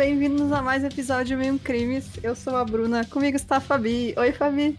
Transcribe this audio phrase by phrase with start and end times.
[0.00, 2.08] bem-vindos a mais um episódio Mil Crimes.
[2.22, 4.14] Eu sou a Bruna, comigo está a Fabi.
[4.16, 4.74] Oi, Fabi.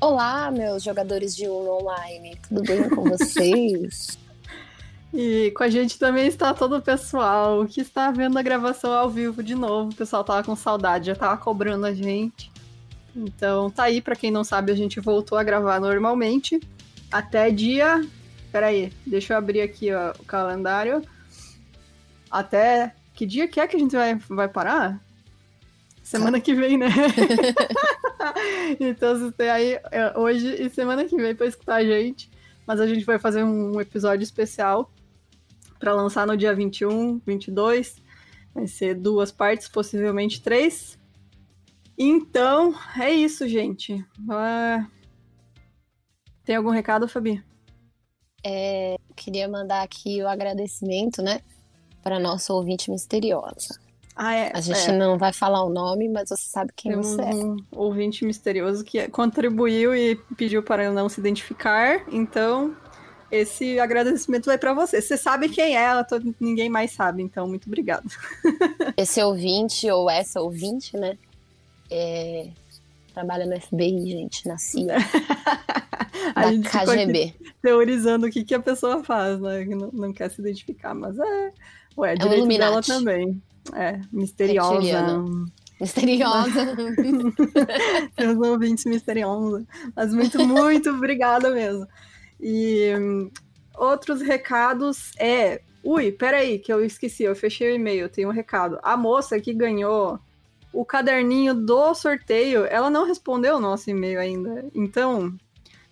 [0.00, 4.18] Olá, meus jogadores de Uno Online, tudo bem com vocês?
[5.14, 9.08] e com a gente também está todo o pessoal que está vendo a gravação ao
[9.08, 9.92] vivo de novo.
[9.92, 12.50] O pessoal tava com saudade, já tava cobrando a gente.
[13.14, 16.58] Então tá aí, para quem não sabe, a gente voltou a gravar normalmente.
[17.08, 18.04] Até dia.
[18.50, 21.02] Peraí, deixa eu abrir aqui ó, o calendário.
[22.28, 22.97] Até.
[23.18, 25.04] Que dia que é que a gente vai, vai parar?
[26.04, 26.86] Semana que vem, né?
[28.78, 32.30] então você tem aí é, hoje e semana que vem para escutar a gente.
[32.64, 34.92] Mas a gente vai fazer um episódio especial
[35.80, 37.96] para lançar no dia 21, 22.
[38.54, 40.96] Vai ser duas partes, possivelmente três.
[41.98, 43.94] Então, é isso, gente.
[43.94, 44.86] Uh...
[46.44, 47.42] Tem algum recado, Fabi?
[48.46, 51.40] É, queria mandar aqui o agradecimento, né,
[52.08, 53.78] para nossa ouvinte misteriosa.
[54.16, 54.96] Ah, é, a gente é.
[54.96, 57.34] não vai falar o nome, mas você sabe quem Temos você é.
[57.34, 62.02] um ouvinte misterioso que contribuiu e pediu para não se identificar.
[62.10, 62.74] Então,
[63.30, 65.02] esse agradecimento vai para você.
[65.02, 65.86] Você sabe quem é,
[66.40, 67.22] ninguém mais sabe.
[67.22, 68.08] Então, muito obrigado.
[68.96, 71.18] Esse ouvinte ou essa ouvinte, né?
[71.90, 72.48] É...
[73.18, 74.94] Trabalha no FBI, gente, na CIA.
[76.36, 77.34] a da gente KGB.
[77.60, 79.64] teorizando o que, que a pessoa faz, né?
[79.64, 81.52] Que não, não quer se identificar, mas é.
[81.96, 83.42] Ué, é direito um dela também.
[83.74, 84.74] É, misteriosa.
[84.74, 85.24] Reptiliana.
[85.80, 86.76] Misteriosa.
[88.16, 89.66] Meus ouvintes misteriosa.
[89.96, 91.88] Mas muito, muito obrigada mesmo.
[92.40, 93.32] E hum,
[93.76, 95.60] outros recados é.
[95.82, 98.78] Ui, peraí, que eu esqueci, eu fechei o e-mail, tem um recado.
[98.80, 100.20] A moça que ganhou
[100.72, 104.66] o caderninho do sorteio, ela não respondeu o nosso e-mail ainda.
[104.74, 105.36] Então.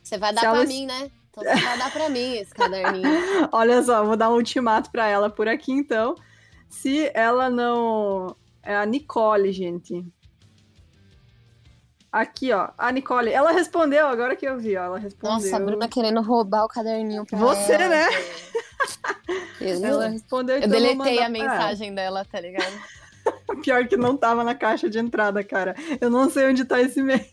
[0.02, 0.64] Você vai dar pra ela...
[0.64, 1.10] mim, né?
[1.30, 3.08] Então você vai dar pra mim esse caderninho.
[3.52, 6.14] Olha só, vou dar um ultimato pra ela por aqui então.
[6.68, 8.36] Se ela não.
[8.62, 10.04] É a Nicole, gente.
[12.10, 12.70] Aqui, ó.
[12.78, 13.30] A Nicole.
[13.30, 14.84] Ela respondeu, agora que eu vi, ó.
[14.84, 15.36] Ela respondeu.
[15.36, 17.88] Nossa, a Bruna querendo roubar o caderninho pra Você, ela.
[17.88, 18.06] né?
[19.60, 20.56] Eu, ela respondeu.
[20.56, 22.72] eu então deletei a mensagem dela, tá ligado?
[23.62, 25.74] Pior que não tava na caixa de entrada, cara.
[26.00, 27.24] Eu não sei onde tá esse e-mail.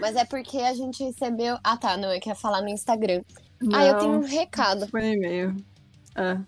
[0.00, 1.58] Mas é porque a gente recebeu.
[1.62, 1.96] Ah, tá.
[1.96, 3.22] Não, eu queria falar no Instagram.
[3.60, 4.86] Não, ah, eu tenho um recado.
[4.88, 5.56] Foi e-mail.
[6.14, 6.40] Ah.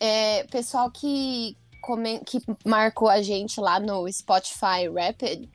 [0.00, 2.20] É, pessoal que, come...
[2.20, 5.48] que marcou a gente lá no Spotify Rapid,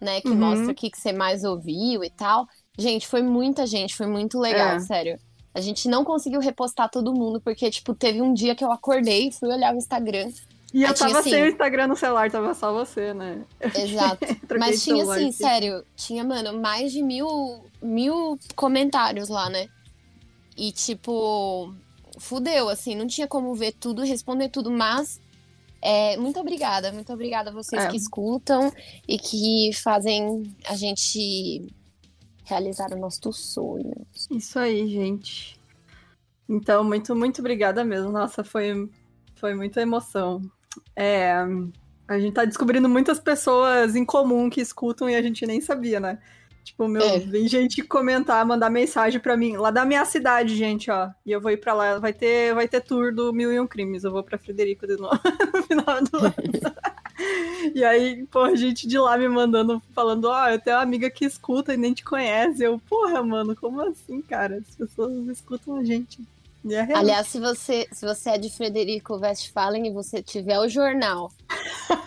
[0.00, 0.20] né?
[0.20, 0.36] Que Uhum.
[0.36, 2.46] mostra o que, que você mais ouviu e tal.
[2.78, 4.80] Gente, foi muita gente, foi muito legal, É.
[4.80, 5.18] sério.
[5.52, 9.32] A gente não conseguiu repostar todo mundo, porque, tipo, teve um dia que eu acordei,
[9.32, 10.30] fui olhar o Instagram.
[10.72, 13.42] E eu Aí tinha, tava assim- sem o Instagram no celular, tava só você, né?
[13.74, 14.26] Exato.
[14.58, 15.32] Mas tinha, celular assim, aqui.
[15.32, 19.68] sério, tinha, mano, mais de mil, mil comentários lá, né?
[20.56, 21.72] E, tipo,
[22.18, 25.20] fudeu, assim, não tinha como ver tudo, responder tudo, mas.
[25.80, 27.88] É, muito obrigada, muito obrigada a vocês É.
[27.88, 28.72] que escutam
[29.06, 31.68] e que fazem a gente
[32.44, 34.26] realizar os nossos sonhos.
[34.28, 35.56] Isso aí, gente.
[36.48, 38.10] Então, muito, muito obrigada mesmo.
[38.10, 38.90] Nossa, foi,
[39.36, 40.42] foi muita emoção.
[40.96, 41.34] É,
[42.06, 46.00] a gente tá descobrindo muitas pessoas em comum que escutam e a gente nem sabia,
[46.00, 46.18] né?
[46.64, 47.18] Tipo, meu, É.
[47.18, 51.08] vem gente comentar, mandar mensagem pra mim, lá da minha cidade, gente, ó.
[51.24, 53.66] E eu vou ir pra lá, vai ter, vai ter tour do Mil e Um
[53.66, 54.04] Crimes.
[54.04, 55.18] Eu vou pra Frederico de novo
[55.54, 56.34] no final do ano.
[57.74, 61.24] E aí, pô, gente de lá me mandando, falando, ó, eu tenho uma amiga que
[61.24, 62.62] escuta e nem te conhece.
[62.62, 64.58] Eu, porra, mano, como assim, cara?
[64.58, 66.22] As pessoas escutam a gente.
[66.74, 66.94] É.
[66.94, 71.30] Aliás, se você, se você é de Frederico Westphalen e você tiver o jornal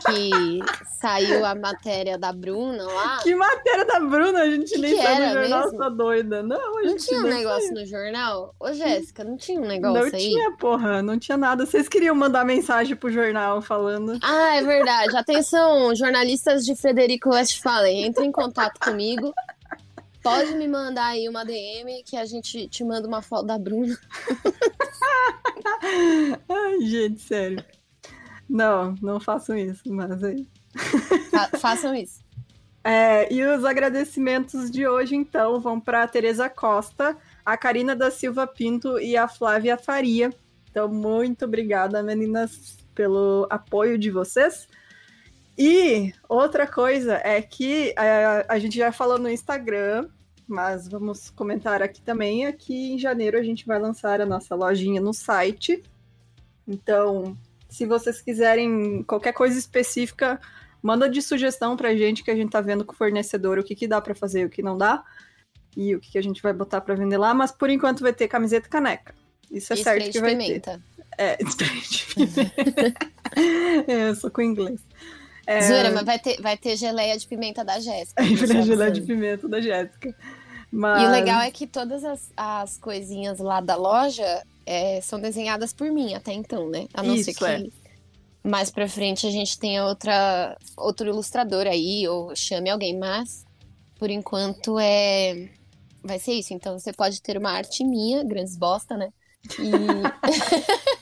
[0.05, 0.59] que
[1.01, 4.99] saiu a matéria da Bruna lá, Que matéria da Bruna, a gente Que nem que
[4.99, 5.89] era jornal, mesmo?
[5.91, 6.43] doida.
[6.43, 7.73] Não, a não gente tinha um negócio saiu.
[7.79, 8.55] no jornal?
[8.59, 10.29] Ô, Jéssica, não tinha um negócio Não aí?
[10.29, 11.65] tinha, porra, não tinha nada.
[11.65, 14.17] Vocês queriam mandar mensagem pro jornal falando.
[14.21, 15.15] Ah, é verdade.
[15.17, 19.33] Atenção, jornalistas de Frederico Westphalen, entre em contato comigo.
[20.21, 23.97] Pode me mandar aí uma DM que a gente te manda uma foto da Bruna.
[26.47, 27.63] Ai, gente, sério.
[28.49, 30.47] Não, não façam isso, mas aí.
[31.31, 32.21] Fa- façam isso.
[32.83, 37.15] É, e os agradecimentos de hoje, então, vão para a Tereza Costa,
[37.45, 40.31] a Karina da Silva Pinto e a Flávia Faria.
[40.69, 44.67] Então, muito obrigada, meninas, pelo apoio de vocês.
[45.63, 50.09] E outra coisa é que é, a gente já falou no Instagram,
[50.47, 54.55] mas vamos comentar aqui também, é que em janeiro a gente vai lançar a nossa
[54.55, 55.83] lojinha no site.
[56.67, 57.37] Então,
[57.69, 60.41] se vocês quiserem qualquer coisa específica,
[60.81, 63.75] manda de sugestão pra gente que a gente tá vendo com o fornecedor o que,
[63.75, 65.03] que dá pra fazer e o que não dá.
[65.77, 68.13] E o que, que a gente vai botar pra vender lá, mas por enquanto vai
[68.13, 69.13] ter camiseta e caneca.
[69.51, 70.81] Isso é E certo que de vai pimenta.
[71.17, 71.23] ter.
[71.23, 73.11] É, spray de pimenta.
[73.87, 74.81] É, eu sou com inglês.
[75.45, 75.61] É...
[75.61, 78.21] Zoeira, mas vai ter, vai ter geleia de pimenta da Jéssica.
[78.23, 80.15] É, geleia de pimenta da Jéssica.
[80.71, 81.03] Mas...
[81.03, 85.73] E o legal é que todas as, as coisinhas lá da loja é, são desenhadas
[85.73, 86.87] por mim até então, né?
[86.93, 87.67] A não Isso, ser que é.
[88.43, 93.43] mais pra frente a gente tenha outra, outro ilustrador aí, ou chame alguém, mas
[93.99, 95.49] por enquanto é.
[96.03, 96.53] Vai ser isso.
[96.53, 99.11] Então você pode ter uma arte minha, grandes bosta, né?
[99.59, 99.71] E.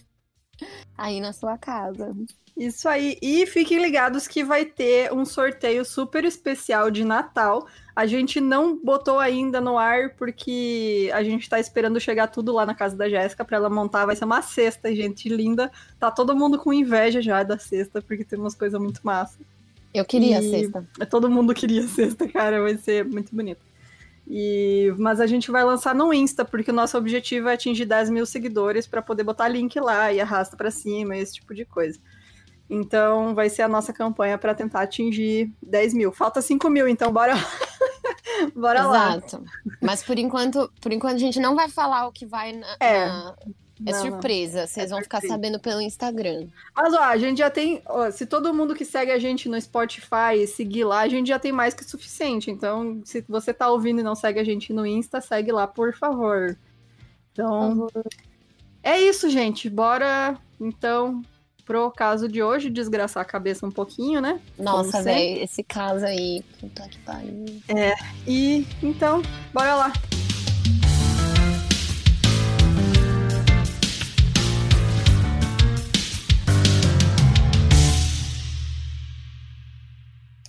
[1.00, 2.16] aí na sua casa.
[2.58, 3.18] Isso aí.
[3.22, 7.66] E fiquem ligados que vai ter um sorteio super especial de Natal.
[7.96, 12.66] A gente não botou ainda no ar porque a gente tá esperando chegar tudo lá
[12.66, 14.06] na casa da Jéssica para ela montar.
[14.06, 15.72] Vai ser uma cesta, gente, linda.
[15.98, 19.40] Tá todo mundo com inveja já da cesta porque tem umas coisas muito massa.
[19.94, 20.48] Eu queria e...
[20.48, 20.88] a cesta.
[21.10, 22.62] Todo mundo queria a cesta, cara.
[22.62, 23.69] Vai ser muito bonito.
[24.30, 28.12] E, mas a gente vai lançar no Insta, porque o nosso objetivo é atingir 10
[28.12, 32.00] mil seguidores para poder botar link lá e arrasta para cima, esse tipo de coisa.
[32.70, 36.12] Então, vai ser a nossa campanha para tentar atingir 10 mil.
[36.12, 37.34] Falta 5 mil, então bora,
[38.56, 38.92] bora Exato.
[38.92, 39.16] lá.
[39.18, 39.44] Exato.
[39.82, 43.08] Mas por enquanto, por enquanto a gente não vai falar o que vai na, é.
[43.08, 43.36] na...
[43.86, 46.48] É não, surpresa, vocês é vão ficar sabendo pelo Instagram.
[46.76, 47.82] Mas ó, a gente já tem.
[47.86, 51.40] Ó, se todo mundo que segue a gente no Spotify seguir lá, a gente já
[51.40, 52.52] tem mais que suficiente.
[52.52, 55.94] Então, se você tá ouvindo e não segue a gente no Insta, segue lá, por
[55.94, 56.58] favor.
[57.32, 57.78] Então.
[57.78, 58.08] Por favor.
[58.84, 59.70] É isso, gente.
[59.70, 61.22] Bora então
[61.70, 64.42] pro caso de hoje, desgraçar a cabeça um pouquinho, né?
[64.58, 67.46] Nossa, velho, esse caso aí, puta que pariu.
[67.68, 67.94] É,
[68.28, 69.22] e então,
[69.54, 69.94] bora lá.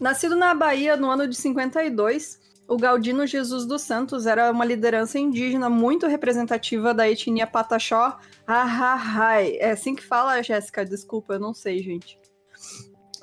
[0.00, 5.18] Nascido na Bahia no ano de 52, o Galdino Jesus dos Santos era uma liderança
[5.18, 9.58] indígena muito representativa da etnia Pataxó Ahahai.
[9.60, 10.86] É assim que fala, Jéssica?
[10.86, 12.18] Desculpa, eu não sei, gente.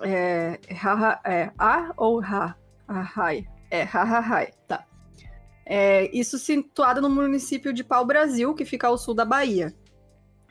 [0.03, 2.55] É, ha, é A ou Ha?
[2.87, 3.47] Ahai.
[3.71, 4.85] É, Ahahai, tá.
[5.65, 9.73] É, isso situado no município de Pau Brasil, que fica ao sul da Bahia.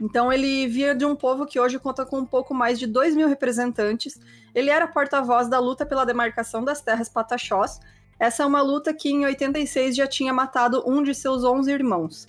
[0.00, 3.14] Então ele via de um povo que hoje conta com um pouco mais de 2
[3.14, 4.20] mil representantes.
[4.54, 7.80] Ele era porta-voz da luta pela demarcação das terras pataxós
[8.18, 12.26] essa é uma luta que em 86 já tinha matado um de seus 11 irmãos.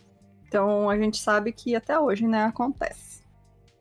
[0.48, 3.24] Então a gente sabe que até hoje, né, acontece.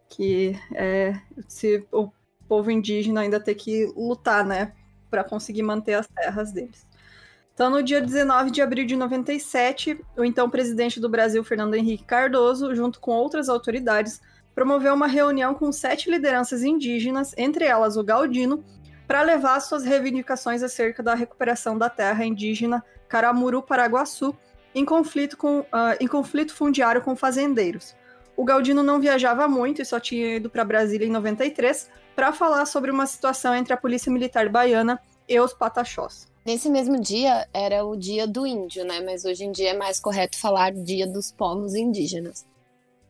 [0.09, 2.11] Que é, se o
[2.49, 4.73] povo indígena ainda tem que lutar, né,
[5.11, 6.86] para conseguir manter as terras deles.
[7.57, 12.05] Então, no dia 19 de abril de 97, o então presidente do Brasil, Fernando Henrique
[12.05, 14.21] Cardoso, junto com outras autoridades,
[14.55, 18.63] promoveu uma reunião com sete lideranças indígenas, entre elas o Galdino,
[19.07, 24.37] para levar suas reivindicações acerca da recuperação da terra indígena Caramuru Paraguaçu
[24.75, 27.97] em conflito, com, uh, em conflito fundiário com fazendeiros.
[28.37, 32.67] O Galdino não viajava muito e só tinha ido para Brasília em 93 para falar
[32.67, 36.36] sobre uma situação entre a Polícia Militar Baiana e os Pataxós.
[36.47, 39.01] Nesse mesmo dia era o Dia do Índio, né?
[39.01, 42.47] Mas hoje em dia é mais correto falar Dia dos Povos Indígenas.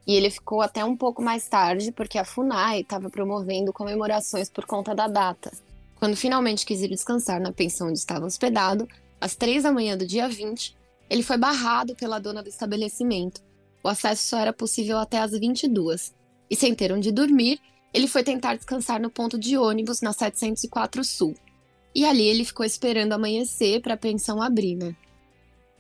[0.07, 4.65] E ele ficou até um pouco mais tarde, porque a FUNAI estava promovendo comemorações por
[4.65, 5.53] conta da data.
[5.97, 8.89] Quando finalmente quis ir descansar na pensão onde estava hospedado,
[9.21, 10.75] às três da manhã do dia 20,
[11.11, 13.43] ele foi barrado pela dona do estabelecimento.
[13.85, 16.15] O acesso só era possível até às 22.
[16.49, 17.61] E sem ter onde dormir,
[17.93, 21.35] ele foi tentar descansar no ponto de ônibus na 704 Sul.
[21.97, 24.95] E ali ele ficou esperando amanhecer para a pensão abrir, né?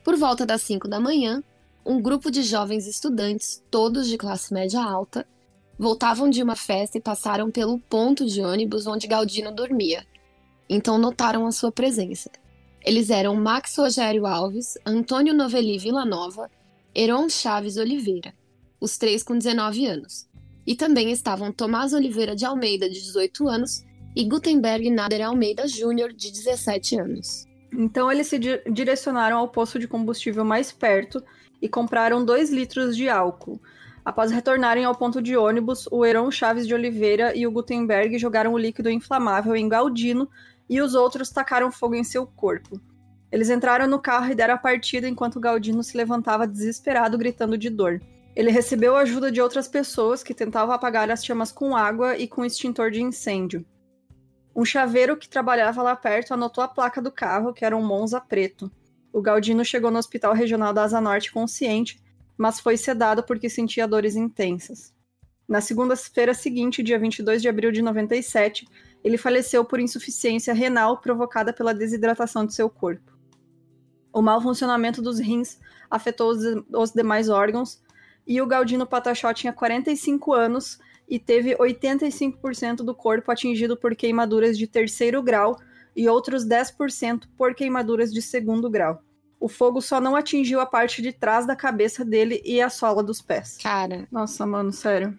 [0.02, 1.44] Por volta das 5 da manhã,
[1.84, 5.28] um grupo de jovens estudantes, todos de classe média alta,
[5.78, 10.06] voltavam de uma festa e passaram pelo ponto de ônibus onde Galdino dormia.
[10.70, 12.30] Então notaram a sua presença.
[12.82, 16.50] Eles eram Max Rogério Alves, Antônio Novelli Villanova,
[16.94, 18.32] Heron Chaves Oliveira,
[18.80, 20.26] os três com 19 anos.
[20.66, 23.84] E também estavam Tomás Oliveira de Almeida, de 18 anos,
[24.16, 27.46] e Gutenberg Nader Almeida Júnior, de 17 anos.
[27.72, 31.22] Então eles se di direcionaram ao posto de combustível mais perto
[31.60, 33.60] e compraram 2 litros de álcool,
[34.06, 38.52] Após retornarem ao ponto de ônibus, o Heron Chaves de Oliveira e o Gutenberg jogaram
[38.52, 40.30] o líquido inflamável em Galdino
[40.70, 42.80] e os outros tacaram fogo em seu corpo.
[43.32, 47.68] Eles entraram no carro e deram a partida enquanto Galdino se levantava desesperado, gritando de
[47.68, 48.00] dor.
[48.36, 52.28] Ele recebeu a ajuda de outras pessoas que tentavam apagar as chamas com água e
[52.28, 53.66] com extintor de incêndio.
[54.56, 58.20] Um chaveiro que trabalhava lá perto anotou a placa do carro, que era um Monza
[58.20, 58.72] preto.
[59.12, 62.02] O Galdino chegou no Hospital Regional da Asa Norte consciente
[62.36, 64.94] mas foi sedado porque sentia dores intensas.
[65.48, 68.66] Na segunda-feira seguinte, dia 22 de abril de 97,
[69.02, 73.16] ele faleceu por insuficiência renal provocada pela desidratação de seu corpo.
[74.12, 75.58] O mau funcionamento dos rins
[75.90, 77.80] afetou os, os demais órgãos
[78.26, 84.58] e o Galdino Patachó tinha 45 anos e teve 85% do corpo atingido por queimaduras
[84.58, 85.58] de terceiro grau
[85.94, 89.00] e outros 10% por queimaduras de segundo grau.
[89.38, 93.02] O fogo só não atingiu a parte de trás da cabeça dele e a sola
[93.02, 93.58] dos pés.
[93.62, 94.08] Cara.
[94.10, 95.18] Nossa, mano, sério.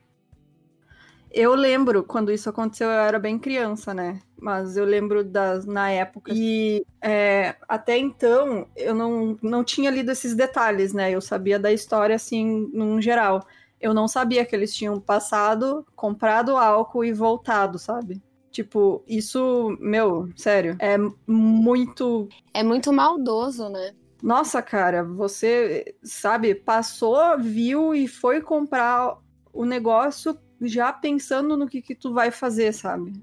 [1.32, 4.20] Eu lembro quando isso aconteceu, eu era bem criança, né?
[4.39, 6.32] Mas eu lembro das, na época.
[6.34, 11.12] E é, até então eu não, não tinha lido esses detalhes, né?
[11.12, 13.46] Eu sabia da história assim, num geral.
[13.79, 18.22] Eu não sabia que eles tinham passado, comprado álcool e voltado, sabe?
[18.51, 22.27] Tipo, isso, meu, sério, é muito.
[22.53, 23.93] É muito maldoso, né?
[24.22, 29.17] Nossa, cara, você, sabe, passou, viu e foi comprar
[29.53, 33.13] o negócio já pensando no que, que tu vai fazer, sabe?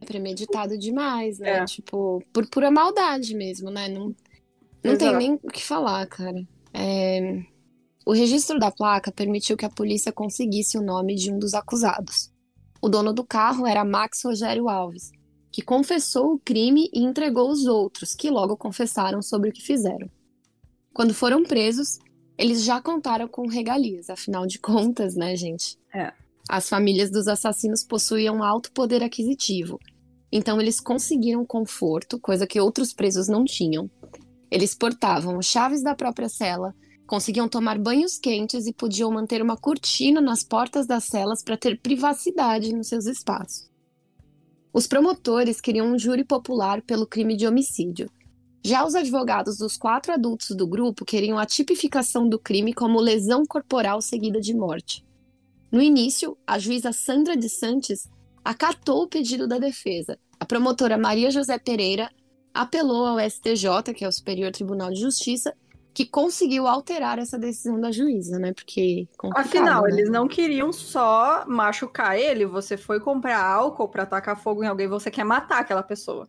[0.00, 1.58] É premeditado demais, né?
[1.58, 1.64] É.
[1.64, 3.88] Tipo, por pura maldade mesmo, né?
[3.88, 4.14] Não,
[4.82, 6.42] não tem nem o que falar, cara.
[6.72, 7.42] É...
[8.04, 12.30] O registro da placa permitiu que a polícia conseguisse o nome de um dos acusados.
[12.80, 15.10] O dono do carro era Max Rogério Alves,
[15.52, 20.10] que confessou o crime e entregou os outros, que logo confessaram sobre o que fizeram.
[20.92, 21.98] Quando foram presos,
[22.38, 25.78] eles já contaram com regalias, afinal de contas, né, gente?
[25.94, 26.12] É.
[26.48, 29.78] As famílias dos assassinos possuíam alto poder aquisitivo,
[30.32, 33.90] então eles conseguiram conforto, coisa que outros presos não tinham.
[34.50, 36.74] Eles portavam chaves da própria cela,
[37.10, 41.80] conseguiam tomar banhos quentes e podiam manter uma cortina nas portas das celas para ter
[41.80, 43.68] privacidade nos seus espaços.
[44.72, 48.08] Os promotores queriam um júri popular pelo crime de homicídio.
[48.64, 53.44] Já os advogados dos quatro adultos do grupo queriam a tipificação do crime como lesão
[53.44, 55.04] corporal seguida de morte.
[55.72, 58.08] No início, a juíza Sandra de Santos
[58.44, 60.16] acatou o pedido da defesa.
[60.38, 62.08] A promotora Maria José Pereira
[62.54, 65.52] apelou ao STJ, que é o Superior Tribunal de Justiça,
[65.92, 68.52] que conseguiu alterar essa decisão da juíza, né?
[68.52, 69.08] Porque.
[69.34, 69.90] Afinal, né?
[69.90, 74.88] eles não queriam só machucar ele, você foi comprar álcool para tacar fogo em alguém,
[74.88, 76.28] você quer matar aquela pessoa.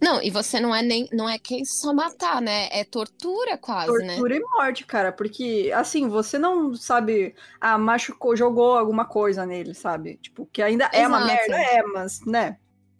[0.00, 1.06] Não, e você não é nem.
[1.12, 2.68] Não é quem só matar, né?
[2.72, 4.14] É tortura quase, tortura né?
[4.14, 5.12] Tortura e morte, cara.
[5.12, 7.34] Porque, assim, você não sabe.
[7.60, 10.16] Ah, machucou, jogou alguma coisa nele, sabe?
[10.16, 10.96] Tipo, que ainda Exato.
[10.96, 12.56] é uma merda, é, mas, né?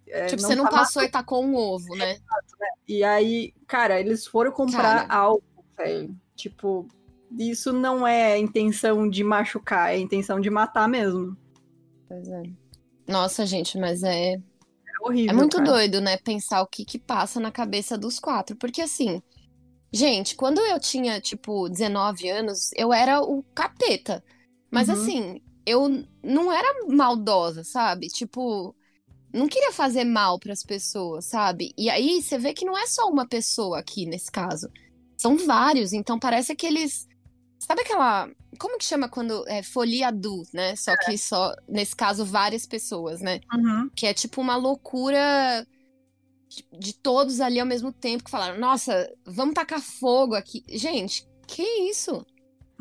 [0.07, 2.13] É, tipo, não você não tá passou e tacou um ovo, né?
[2.13, 2.69] Exato, né?
[2.87, 5.15] E aí, cara, eles foram comprar cara.
[5.15, 5.50] álcool
[6.37, 6.87] Tipo,
[7.39, 11.37] isso não é intenção de machucar, é intenção de matar mesmo.
[12.09, 12.43] Pois é.
[13.07, 14.35] Nossa, gente, mas é.
[14.35, 14.41] É
[15.03, 15.31] horrível.
[15.31, 15.71] É muito cara.
[15.71, 16.17] doido, né?
[16.17, 18.57] Pensar o que que passa na cabeça dos quatro.
[18.57, 19.23] Porque assim.
[19.93, 24.23] Gente, quando eu tinha, tipo, 19 anos, eu era o capeta.
[24.71, 24.95] Mas uhum.
[24.95, 28.07] assim, eu não era maldosa, sabe?
[28.07, 28.73] Tipo,
[29.33, 31.73] não queria fazer mal para as pessoas, sabe?
[31.77, 34.69] E aí você vê que não é só uma pessoa aqui nesse caso.
[35.21, 37.07] São vários, então parece que eles.
[37.59, 38.27] Sabe aquela.
[38.59, 40.75] Como que chama quando é folia du, né?
[40.77, 43.39] Só que só, nesse caso, várias pessoas, né?
[43.53, 43.91] Uhum.
[43.95, 45.67] Que é tipo uma loucura
[46.49, 50.65] de, de todos ali ao mesmo tempo que falaram: nossa, vamos tacar fogo aqui.
[50.71, 52.25] Gente, que isso?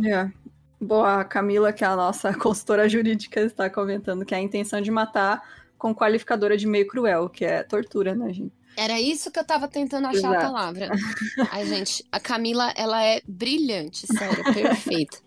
[0.01, 0.31] É.
[0.79, 4.79] Boa, a Camila, que é a nossa consultora jurídica, está comentando que é a intenção
[4.79, 5.43] de matar
[5.77, 8.58] com qualificadora de meio cruel, que é tortura, né, gente?
[8.79, 10.35] Era isso que eu tava tentando achar Exato.
[10.37, 10.89] a palavra.
[11.51, 15.17] Ai, gente, a Camila, ela é brilhante, sério, perfeita.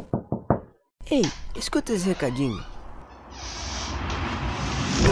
[1.10, 1.22] Ei,
[1.54, 2.64] escuta esse recadinho.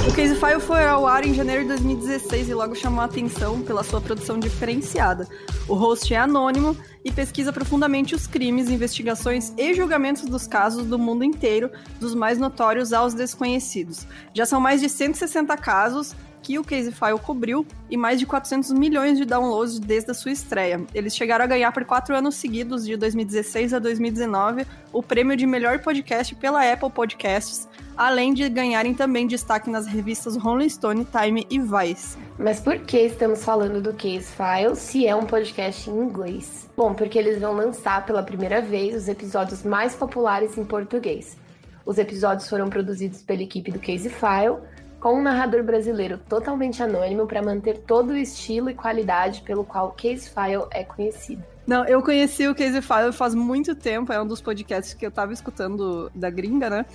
[0.09, 3.61] O Case File foi ao ar em janeiro de 2016 e logo chamou a atenção
[3.61, 5.29] pela sua produção diferenciada.
[5.69, 6.75] O host é anônimo
[7.05, 11.71] e pesquisa profundamente os crimes, investigações e julgamentos dos casos do mundo inteiro,
[12.01, 14.07] dos mais notórios aos desconhecidos.
[14.33, 19.17] Já são mais de 160 casos que o Casefile cobriu e mais de 400 milhões
[19.17, 20.85] de downloads desde a sua estreia.
[20.95, 25.47] Eles chegaram a ganhar por quatro anos seguidos, de 2016 a 2019, o prêmio de
[25.47, 31.47] melhor podcast pela Apple Podcasts, além de ganharem também destaque nas revistas Rolling Stone, Time
[31.49, 32.19] e Vice.
[32.39, 36.69] Mas por que estamos falando do Case File se é um podcast em inglês?
[36.77, 41.39] Bom, porque eles vão lançar pela primeira vez os episódios mais populares em português.
[41.87, 44.59] Os episódios foram produzidos pela equipe do Case File,
[45.05, 49.89] com um narrador brasileiro totalmente anônimo para manter todo o estilo e qualidade pelo qual
[49.89, 51.45] o Case File é conhecido.
[51.67, 55.11] Não, eu conheci o Case File faz muito tempo, é um dos podcasts que eu
[55.11, 56.87] tava escutando da gringa, né?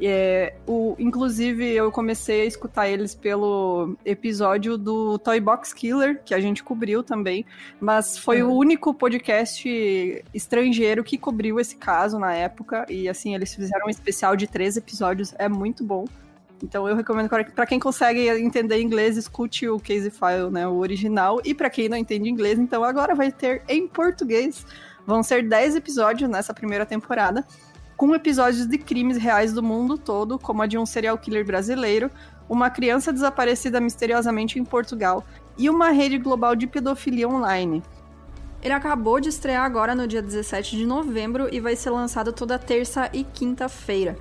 [0.00, 6.34] É, o, inclusive, eu comecei a escutar eles pelo episódio do Toy Box Killer, que
[6.34, 7.44] a gente cobriu também,
[7.80, 8.52] mas foi uhum.
[8.52, 13.90] o único podcast estrangeiro que cobriu esse caso na época, e assim, eles fizeram um
[13.90, 16.04] especial de três episódios, é muito bom.
[16.62, 21.40] Então eu recomendo para quem consegue entender inglês, escute o Case File, né, o original.
[21.44, 24.64] E para quem não entende inglês, então agora vai ter em português.
[25.06, 27.44] Vão ser 10 episódios nessa primeira temporada.
[27.96, 32.10] com episódios de crimes reais do mundo todo, como a de um serial killer brasileiro,
[32.46, 35.24] uma criança desaparecida misteriosamente em Portugal
[35.56, 37.82] e uma rede global de pedofilia online.
[38.62, 42.58] Ele acabou de estrear agora no dia 17 de novembro e vai ser lançado toda
[42.58, 44.18] terça e quinta-feira.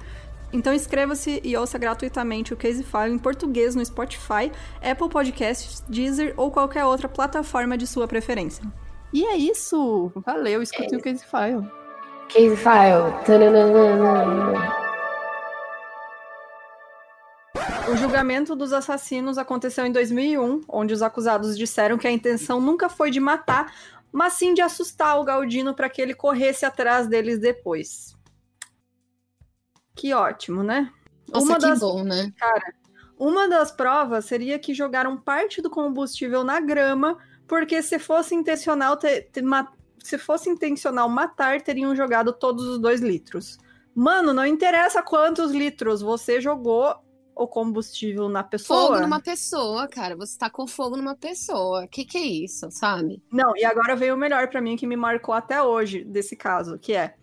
[0.55, 4.49] Então inscreva-se e ouça gratuitamente o Case File em português no Spotify,
[4.81, 8.63] Apple Podcasts, Deezer ou qualquer outra plataforma de sua preferência.
[9.11, 10.13] E é isso!
[10.15, 10.97] Valeu, escute é.
[10.97, 11.69] o Case File.
[12.29, 13.11] Case File.
[17.91, 22.87] O julgamento dos assassinos aconteceu em 2001, onde os acusados disseram que a intenção nunca
[22.87, 23.73] foi de matar,
[24.09, 28.15] mas sim de assustar o Galdino para que ele corresse atrás deles depois.
[29.95, 30.91] Que ótimo, né?
[31.31, 31.79] Nossa, uma que das...
[31.79, 32.31] bom, né?
[32.37, 32.73] Cara,
[33.17, 38.97] uma das provas seria que jogaram parte do combustível na grama, porque se fosse intencional
[38.97, 39.43] ter, ter,
[40.03, 43.57] se fosse intencional matar, teriam jogado todos os dois litros.
[43.95, 46.95] Mano, não interessa quantos litros você jogou
[47.33, 48.87] o combustível na pessoa.
[48.87, 50.15] Fogo numa pessoa, cara.
[50.15, 51.87] Você tá com fogo numa pessoa.
[51.87, 53.21] Que que é isso, sabe?
[53.31, 56.77] Não, e agora veio o melhor para mim que me marcou até hoje desse caso,
[56.79, 57.15] que é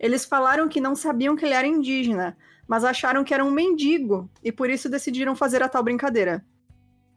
[0.00, 2.34] eles falaram que não sabiam que ele era indígena,
[2.66, 6.42] mas acharam que era um mendigo e por isso decidiram fazer a tal brincadeira.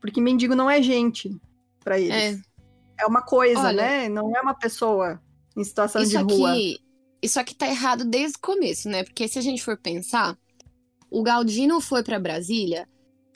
[0.02, 1.34] Porque mendigo não é gente
[1.82, 2.12] para eles.
[2.12, 2.54] É.
[3.00, 4.10] É uma coisa, Olha, né?
[4.10, 5.22] Não é uma pessoa
[5.56, 6.52] em situação de rua.
[6.52, 6.78] Aqui,
[7.22, 9.04] isso aqui tá errado desde o começo, né?
[9.04, 10.38] Porque se a gente for pensar,
[11.10, 12.88] o Galdino foi para Brasília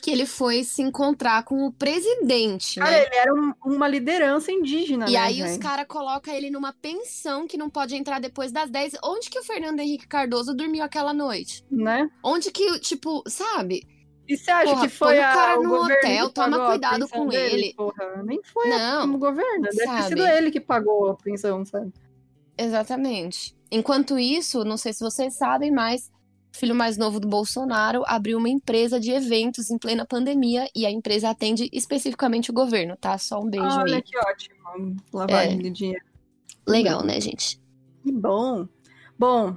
[0.02, 3.06] que ele foi se encontrar com o presidente, cara, né?
[3.06, 5.52] ele era um, uma liderança indígena, E né, aí véio?
[5.52, 8.94] os caras colocam ele numa pensão que não pode entrar depois das 10.
[9.04, 11.66] Onde que o Fernando Henrique Cardoso dormiu aquela noite?
[11.70, 12.10] Né?
[12.24, 13.82] Onde que, tipo, sabe?
[14.28, 17.54] E você acha porra, que foi a, o cara no hotel, toma cuidado com dele,
[17.54, 17.74] ele.
[17.74, 19.98] Porra, nem foi não, o governo, deve sabe?
[19.98, 21.94] ter sido ele que pagou a pensão, sabe?
[22.58, 23.56] Exatamente.
[23.72, 26.12] Enquanto isso, não sei se vocês sabem, mas
[26.52, 30.92] filho mais novo do Bolsonaro abriu uma empresa de eventos em plena pandemia e a
[30.92, 33.18] empresa atende especificamente o governo, tá?
[33.18, 33.94] Só um beijo Olha, aí.
[33.94, 34.96] Olha que ótimo.
[35.14, 35.62] Lavagem é.
[35.64, 36.06] de dinheiro.
[36.68, 37.60] Legal, né, gente?
[38.04, 38.68] Que bom.
[39.18, 39.56] Bom,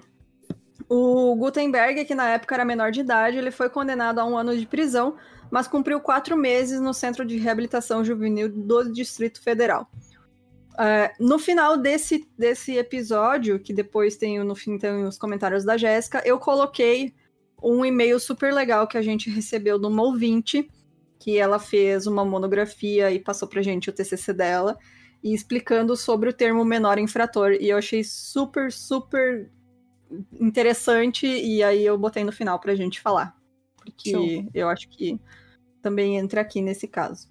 [0.89, 4.57] o Gutenberg, que na época era menor de idade, ele foi condenado a um ano
[4.57, 5.17] de prisão,
[5.51, 9.89] mas cumpriu quatro meses no Centro de Reabilitação Juvenil do Distrito Federal.
[10.81, 15.77] Uh, no final desse, desse episódio, que depois tem no fim tem os comentários da
[15.77, 17.15] Jéssica, eu coloquei
[17.63, 20.67] um e-mail super legal que a gente recebeu de uma ouvinte,
[21.19, 24.79] que ela fez uma monografia e passou pra gente o TCC dela,
[25.23, 27.53] e explicando sobre o termo menor infrator.
[27.53, 29.51] E eu achei super, super
[30.41, 33.37] interessante e aí eu botei no final pra gente falar.
[33.77, 34.49] Porque Show.
[34.55, 35.21] eu acho que
[35.83, 37.29] também entra aqui nesse caso.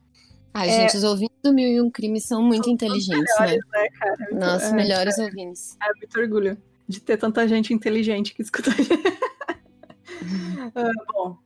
[0.53, 0.81] Ai, é...
[0.81, 3.45] gente, os ouvintes do Mil e Um Crimes são muito são inteligentes, né?
[3.45, 3.81] melhores, né?
[3.81, 4.27] né cara?
[4.33, 5.77] Nossa, é, melhores é, ouvintes.
[5.81, 8.73] É muito orgulho de ter tanta gente inteligente que escuta a
[10.81, 11.37] uh, bom,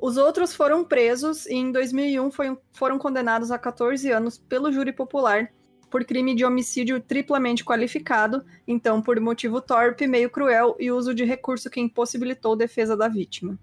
[0.00, 4.92] os outros foram presos e em 2001 foi, foram condenados a 14 anos pelo júri
[4.92, 5.52] popular
[5.90, 11.24] por crime de homicídio triplamente qualificado, então por motivo torpe, meio cruel e uso de
[11.24, 13.58] recurso que impossibilitou defesa da vítima.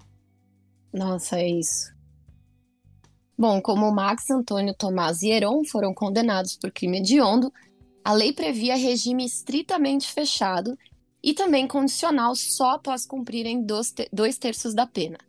[0.94, 1.97] Nossa, é isso.
[3.38, 7.54] Bom, como Max Antônio Tomás e Heron foram condenados por crime hediondo,
[8.04, 10.76] a lei previa regime estritamente fechado
[11.22, 15.20] e também condicional só após cumprirem dois terços da pena.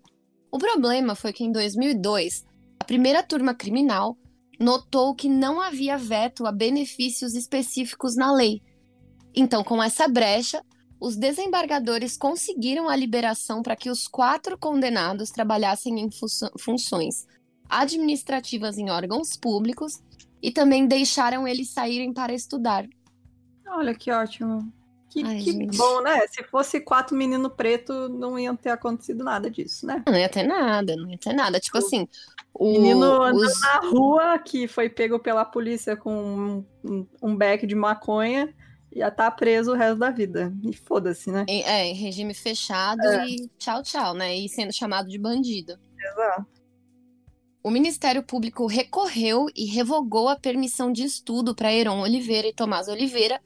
[0.50, 2.46] O problema foi que em 2002,
[2.80, 4.16] a primeira turma criminal
[4.58, 8.62] notou que não havia veto a benefícios específicos na lei.
[9.34, 10.64] Então, com essa brecha,
[10.98, 16.08] os desembargadores conseguiram a liberação para que os quatro condenados trabalhassem em
[16.58, 17.26] funções
[17.68, 20.02] administrativas em órgãos públicos
[20.42, 22.86] e também deixaram eles saírem para estudar.
[23.66, 24.72] Olha que ótimo.
[25.10, 26.26] Que, Ai, que bom, né?
[26.28, 30.02] Se fosse quatro meninos pretos, não ia ter acontecido nada disso, né?
[30.06, 31.58] Não ia ter nada, não ia ter nada.
[31.58, 32.06] Tipo assim.
[32.52, 33.60] O menino andando os...
[33.60, 38.52] na rua que foi pego pela polícia com um, um beck de maconha
[38.92, 40.52] ia estar tá preso o resto da vida.
[40.62, 41.44] E foda-se, né?
[41.48, 43.28] É, em regime fechado é.
[43.28, 44.36] e tchau, tchau, né?
[44.36, 45.78] E sendo chamado de bandido.
[45.98, 46.57] Exato.
[47.62, 52.88] O Ministério Público recorreu e revogou a permissão de estudo para Heron Oliveira e Tomás
[52.88, 53.40] Oliveira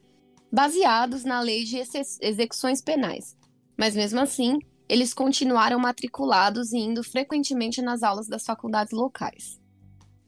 [0.51, 1.81] baseados na lei de
[2.21, 3.35] execuções penais.
[3.75, 9.59] Mas mesmo assim, eles continuaram matriculados e indo frequentemente nas aulas das faculdades locais.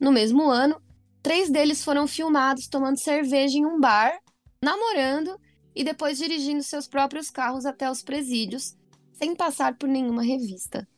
[0.00, 0.82] No mesmo ano,
[1.22, 4.18] três deles foram filmados tomando cerveja em um bar,
[4.60, 5.38] namorando
[5.76, 8.76] e depois dirigindo seus próprios carros até os presídios,
[9.12, 10.88] sem passar por nenhuma revista.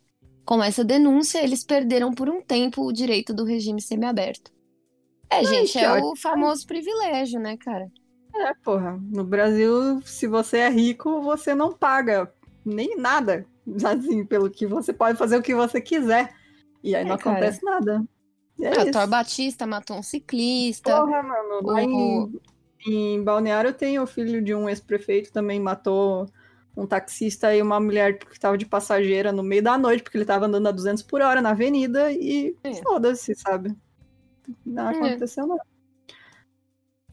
[0.49, 4.51] Com essa denúncia, eles perderam por um tempo o direito do regime semiaberto.
[5.31, 6.13] É, Ai, gente, é ótimo.
[6.13, 7.87] o famoso privilégio, né, cara?
[8.35, 8.99] É, porra.
[9.11, 12.33] No Brasil, se você é rico, você não paga
[12.65, 13.45] nem nada.
[13.85, 16.35] Assim, pelo que você pode fazer o que você quiser.
[16.83, 17.37] E aí É, não cara.
[17.37, 18.03] acontece nada.
[18.59, 18.93] E é Ah, isso.
[18.93, 20.91] Thor Batista matou um ciclista.
[20.91, 21.61] Porra, mano.
[21.63, 22.41] Lá em,
[22.87, 26.27] em Balneário tem o filho de um ex-prefeito também matou
[26.79, 30.25] um taxista e uma mulher que tava de passageira no meio da noite, porque ele
[30.25, 32.75] tava andando a 200 por hora na avenida e É.
[32.75, 33.75] foda-se, sabe?
[34.65, 34.95] Não É.
[34.95, 35.63] aconteceu nada.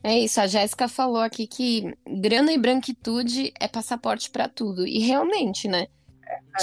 [0.04, 4.86] É isso, a Jéssica falou aqui que grana e branquitude é passaporte pra tudo.
[4.86, 5.88] E realmente, né?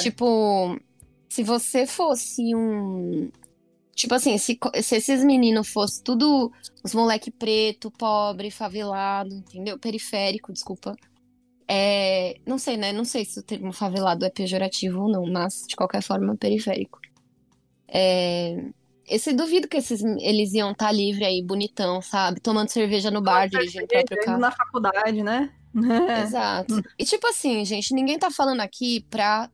[0.01, 0.79] Tipo,
[1.29, 3.31] se você fosse um.
[3.95, 6.53] Tipo assim, se, se esses meninos fossem tudo
[6.85, 9.77] os moleque preto, pobre, favelado, entendeu?
[9.79, 10.97] Periférico, desculpa.
[11.69, 12.93] É, não sei, né?
[12.93, 17.01] Não sei se o termo favelado é pejorativo ou não, mas de qualquer forma, periférico.
[17.89, 18.71] É,
[19.07, 22.41] esse duvido que esses, eles iam estar livre aí, bonitão, sabe?
[22.41, 24.41] Tomando cerveja no bar, dirigindo o próprio Indo carro.
[24.41, 25.53] Na faculdade, né?
[26.23, 26.83] Exato.
[26.99, 29.51] E tipo assim, gente, ninguém tá falando aqui pra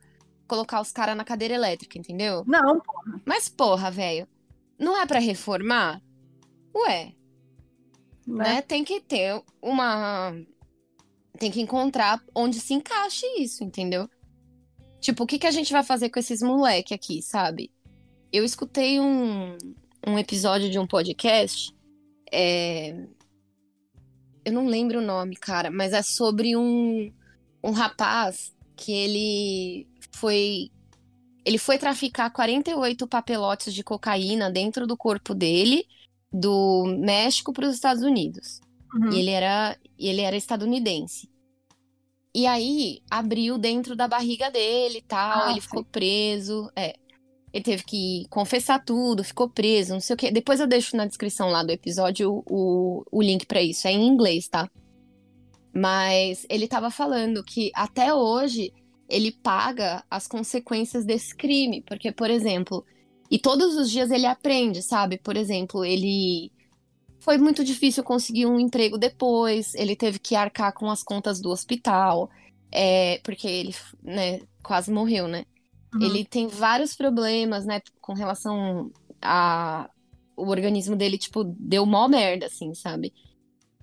[0.46, 2.42] colocar os caras na cadeira elétrica, entendeu?
[2.46, 2.80] Não,
[3.24, 4.26] Mas porra, velho,
[4.78, 6.00] não é pra reformar?
[6.74, 7.12] Ué,
[8.26, 8.54] né?
[8.54, 8.62] né?
[8.62, 10.34] Tem que ter uma.
[11.38, 14.08] Tem que encontrar onde se encaixe isso, entendeu?
[15.00, 17.70] Tipo, o que, que a gente vai fazer com esses moleque aqui, sabe?
[18.32, 19.56] Eu escutei um,
[20.06, 21.74] um episódio de um podcast.
[22.32, 22.94] é,
[24.44, 27.12] Eu não lembro o nome, cara, mas é sobre um,
[27.62, 30.70] um rapaz que ele foi.
[31.44, 35.86] Ele foi traficar 48 papelotes de cocaína dentro do corpo dele
[36.32, 38.60] do México para os Estados Unidos.
[38.94, 39.10] Uhum.
[39.12, 41.28] E ele era, ele era estadunidense.
[42.34, 45.60] E aí abriu dentro da barriga dele e tal, Ah, ele sim.
[45.60, 46.70] ficou preso.
[46.76, 46.96] É.
[47.52, 50.30] Ele teve que confessar tudo, ficou preso, não sei o quê.
[50.30, 53.88] Depois eu deixo na descrição lá do episódio o, o link pra isso.
[53.88, 54.70] É em inglês, tá?
[55.74, 58.72] Mas ele tava falando que até hoje
[59.08, 61.82] ele paga as consequências desse crime.
[61.82, 62.84] Porque, por exemplo,
[63.30, 65.18] e todos os dias ele aprende, sabe?
[65.18, 66.52] Por exemplo, ele.
[67.28, 71.50] Foi muito difícil conseguir um emprego depois, ele teve que arcar com as contas do
[71.50, 72.30] hospital,
[72.72, 75.44] é, porque ele né, quase morreu, né?
[75.94, 76.04] Uhum.
[76.04, 79.90] Ele tem vários problemas, né, com relação a.
[80.34, 83.12] O organismo dele, tipo, deu mó merda, assim, sabe?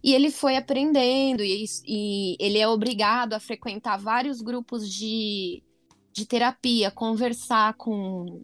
[0.04, 5.62] E ele foi aprendendo, e, e ele é obrigado a frequentar vários grupos de,
[6.12, 8.42] de terapia, conversar com,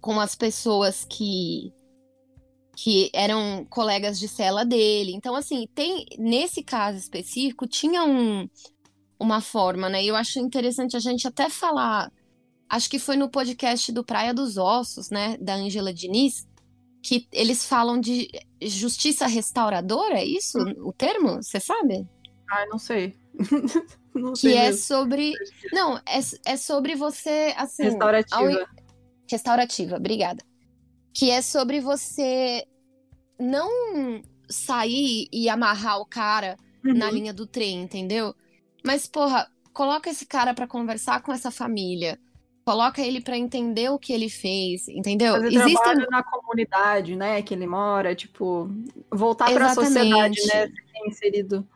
[0.00, 1.72] com as pessoas que,
[2.80, 5.12] que eram colegas de cela dele.
[5.12, 8.48] Então, assim, tem nesse caso específico, tinha um,
[9.18, 10.04] uma forma, né?
[10.04, 12.08] E eu acho interessante a gente até falar.
[12.68, 15.36] Acho que foi no podcast do Praia dos Ossos, né?
[15.40, 16.46] Da Ângela Diniz,
[17.02, 18.28] que eles falam de
[18.62, 21.42] justiça restauradora, é isso o termo?
[21.42, 22.06] Você sabe?
[22.48, 23.16] Ai, não sei.
[24.14, 24.82] não Que sei é mesmo.
[24.86, 25.32] sobre.
[25.72, 27.82] Não, é, é sobre você, assim.
[27.84, 28.40] Restaurativa.
[28.40, 28.66] ao-
[29.28, 30.42] Restaurativa, obrigada.
[31.18, 32.64] Que é sobre você
[33.40, 37.12] não sair e amarrar o cara na Uhum.
[37.12, 38.32] linha do trem, entendeu?
[38.84, 42.18] Mas, porra, coloca esse cara pra conversar com essa família.
[42.64, 45.34] Coloca ele pra entender o que ele fez, entendeu?
[45.34, 48.70] Fazer Existem trabalho na comunidade, né, que ele mora, tipo,
[49.10, 51.66] voltar para a sociedade, né, ser inserido.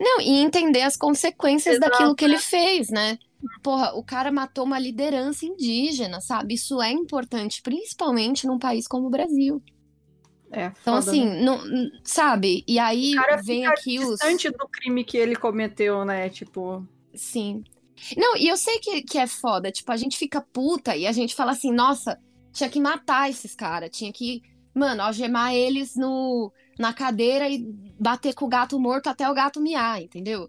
[0.00, 3.18] Não, e entender as consequências Exato, daquilo que ele fez, né?
[3.62, 6.54] Porra, o cara matou uma liderança indígena, sabe?
[6.54, 9.62] Isso é importante, principalmente num país como o Brasil.
[10.50, 11.40] É, Então, assim, né?
[11.42, 11.60] não,
[12.04, 12.64] sabe?
[12.66, 14.10] E aí O cara vem aqui os.
[14.10, 16.86] distante do crime que ele cometeu, né, tipo...
[17.14, 17.64] Sim.
[18.16, 19.72] Não, e eu sei que, que é foda.
[19.72, 22.20] Tipo, a gente fica puta e a gente fala assim, nossa,
[22.52, 23.90] tinha que matar esses caras.
[23.90, 24.42] Tinha que,
[24.74, 27.64] mano, algemar eles no, na cadeira e
[27.98, 30.48] bater com o gato morto até o gato miar, entendeu?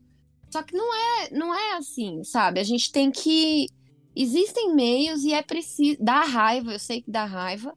[0.49, 2.59] Só que não é, não é assim, sabe?
[2.59, 3.67] A gente tem que.
[4.15, 5.97] Existem meios e é preciso.
[5.99, 7.73] Dá raiva, eu sei que dá raiva,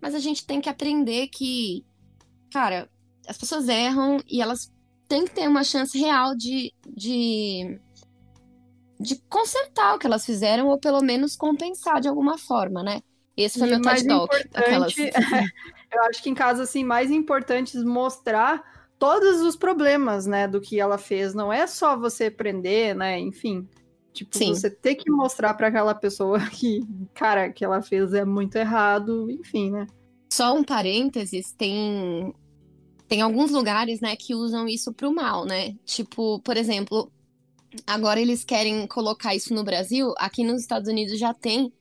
[0.00, 1.84] mas a gente tem que aprender que,
[2.52, 2.88] cara,
[3.26, 4.72] as pessoas erram e elas
[5.08, 7.80] têm que ter uma chance real de, de
[9.00, 13.00] de consertar o que elas fizeram, ou pelo menos compensar de alguma forma, né?
[13.34, 14.36] Esse foi E meu TED Talk.
[14.52, 14.94] Aquelas...
[15.92, 18.62] eu acho que em casos assim mais importantes mostrar
[18.98, 21.34] todos os problemas, né, do que ela fez.
[21.34, 23.66] Não é só você prender, né, enfim.
[24.12, 24.54] Tipo, Sim.
[24.54, 26.82] você tem que mostrar para aquela pessoa que,
[27.14, 29.86] cara, que ela fez é muito errado, enfim, né?
[30.32, 32.34] Só um parênteses, tem
[33.08, 35.74] tem alguns lugares, né, que usam isso pro mal, né?
[35.84, 37.10] Tipo, por exemplo,
[37.84, 41.72] agora eles querem colocar isso no Brasil, aqui nos Estados Unidos já tem,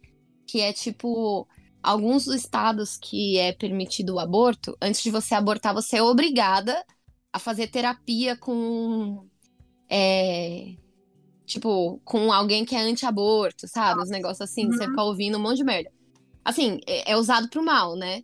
[0.47, 1.47] que é tipo
[1.81, 6.83] alguns dos estados que é permitido o aborto, antes de você abortar, você é obrigada
[7.31, 9.27] a fazer terapia com
[9.89, 10.75] é,
[11.49, 14.03] Tipo, com alguém que é anti-aborto, sabe?
[14.03, 14.71] Os negócios assim, uhum.
[14.71, 15.91] você fica ouvindo um monte de merda.
[16.45, 18.23] Assim, é, é usado pro mal, né?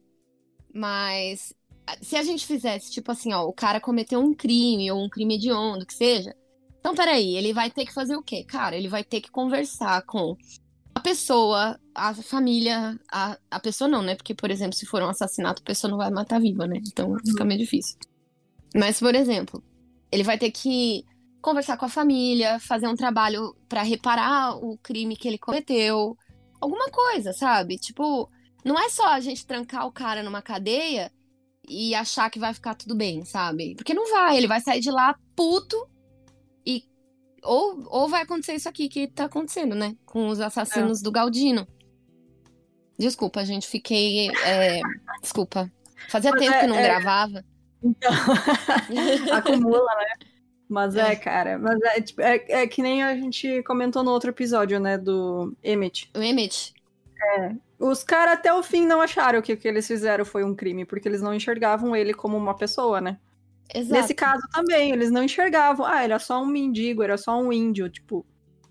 [0.72, 1.52] Mas
[2.04, 5.36] se a gente fizesse, tipo assim, ó, o cara cometeu um crime ou um crime
[5.36, 6.36] hediondo, que seja.
[6.80, 8.44] Então, peraí, ele vai ter que fazer o quê?
[8.44, 10.38] Cara, ele vai ter que conversar com
[10.96, 14.16] a pessoa, a família, a, a pessoa não, né?
[14.16, 16.80] Porque, por exemplo, se for um assassinato, a pessoa não vai matar viva, né?
[16.88, 17.20] Então uhum.
[17.26, 17.98] fica meio difícil.
[18.74, 19.62] Mas, por exemplo,
[20.10, 21.04] ele vai ter que
[21.42, 26.18] conversar com a família, fazer um trabalho para reparar o crime que ele cometeu,
[26.62, 27.78] alguma coisa, sabe?
[27.78, 28.30] Tipo,
[28.64, 31.12] não é só a gente trancar o cara numa cadeia
[31.68, 33.76] e achar que vai ficar tudo bem, sabe?
[33.76, 35.78] Porque não vai, ele vai sair de lá puto
[37.46, 39.96] ou, ou vai acontecer isso aqui que tá acontecendo, né?
[40.06, 41.04] Com os assassinos é.
[41.04, 41.68] do Galdino.
[42.98, 44.30] Desculpa, gente, fiquei.
[44.44, 44.80] É...
[45.22, 45.72] Desculpa.
[46.10, 46.84] Fazia Mas tempo é, que não é...
[46.84, 47.44] gravava.
[47.84, 48.12] Então,
[49.34, 50.28] acumula, né?
[50.68, 51.60] Mas é, é cara.
[51.60, 54.98] Mas é, tipo, é, é, que nem a gente comentou no outro episódio, né?
[54.98, 56.10] Do Emmett.
[56.16, 56.74] O Emmett.
[57.38, 57.52] É.
[57.78, 60.86] Os caras até o fim não acharam que o que eles fizeram foi um crime,
[60.86, 63.20] porque eles não enxergavam ele como uma pessoa, né?
[63.74, 64.02] Exato.
[64.02, 65.86] Nesse caso também, eles não enxergavam.
[65.86, 68.26] Ah, era só um mendigo, era só um índio, tipo,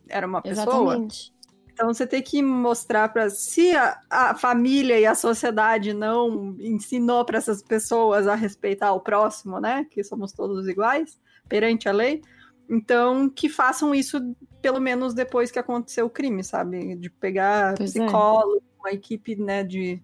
[0.09, 0.94] era uma pessoa.
[0.94, 1.35] Exatamente.
[1.72, 7.24] Então você tem que mostrar para se a, a, família e a sociedade não ensinou
[7.24, 9.85] para essas pessoas a respeitar o próximo, né?
[9.90, 12.22] Que somos todos iguais perante a lei.
[12.70, 14.20] Então, que façam isso
[14.62, 16.94] pelo menos depois que aconteceu o crime, sabe?
[16.94, 17.98] De pegar pois é.
[17.98, 18.80] psicólogo, é.
[18.80, 20.00] uma equipe, né, de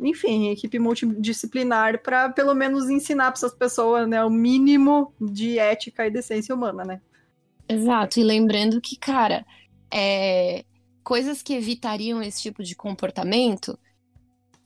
[0.00, 6.06] enfim, equipe multidisciplinar para pelo menos ensinar para essas pessoas, né, o mínimo de ética
[6.06, 7.00] e decência humana, né?
[7.68, 8.18] Exato.
[8.18, 9.46] E lembrando que, cara,
[9.92, 10.64] é...
[11.04, 13.78] coisas que evitariam esse tipo de comportamento,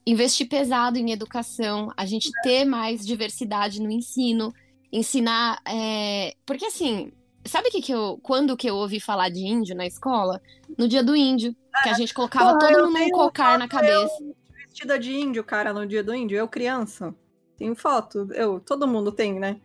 [0.07, 2.41] investir pesado em educação, a gente é.
[2.41, 4.53] ter mais diversidade no ensino,
[4.91, 5.61] ensinar.
[5.67, 6.35] É...
[6.45, 7.11] Porque assim,
[7.45, 8.19] sabe que, que eu.
[8.23, 10.41] Quando que eu ouvi falar de índio na escola?
[10.77, 11.55] No dia do índio.
[11.83, 14.13] Que a gente colocava Porra, todo mundo um cocar na cabeça.
[14.21, 14.35] Eu,
[14.75, 16.37] vestida de índio, cara, no dia do índio.
[16.37, 17.15] Eu, criança.
[17.57, 18.27] Tenho foto.
[18.33, 19.61] Eu, todo mundo tem, né?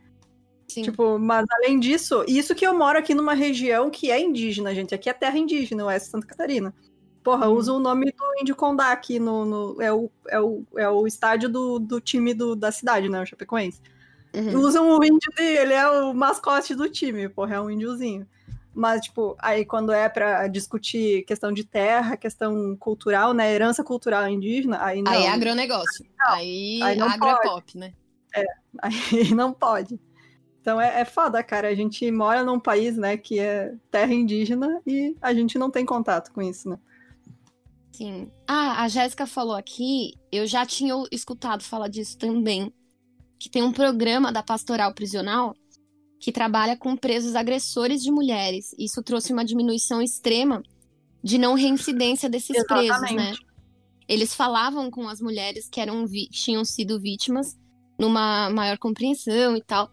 [0.69, 0.83] Sim.
[0.83, 4.95] Tipo, mas além disso, isso que eu moro aqui numa região que é indígena, gente.
[4.95, 6.73] Aqui é terra indígena, Oeste Santa Catarina.
[7.25, 7.55] Porra, hum.
[7.55, 9.45] usa o nome do Índio Condá aqui no.
[9.45, 13.21] no é, o, é, o, é o estádio do, do time do, da cidade, né?
[13.21, 13.81] O Chapecoense.
[14.33, 14.61] Uhum.
[14.61, 18.29] Usam o índio dele, ele é o mascote do time, porra, é um índiozinho.
[18.73, 23.53] Mas, tipo, aí quando é para discutir questão de terra, questão cultural, né?
[23.53, 25.11] Herança cultural indígena, aí não.
[25.11, 26.07] Aí é agronegócio.
[26.29, 27.93] Aí, aí não agro é pop, né?
[28.35, 28.45] É,
[28.81, 29.99] aí não pode.
[30.61, 31.69] Então é, é foda, cara.
[31.69, 35.85] A gente mora num país, né, que é terra indígena e a gente não tem
[35.85, 36.79] contato com isso, né?
[37.93, 38.31] Sim.
[38.47, 42.73] Ah, a Jéssica falou aqui, eu já tinha escutado falar disso também,
[43.39, 45.55] que tem um programa da Pastoral Prisional
[46.21, 48.75] que trabalha com presos agressores de mulheres.
[48.79, 50.63] Isso trouxe uma diminuição extrema
[51.25, 52.89] de não reincidência desses Exatamente.
[52.89, 53.33] presos, né?
[54.07, 57.57] Eles falavam com as mulheres que eram tinham sido vítimas
[57.99, 59.91] numa maior compreensão e tal.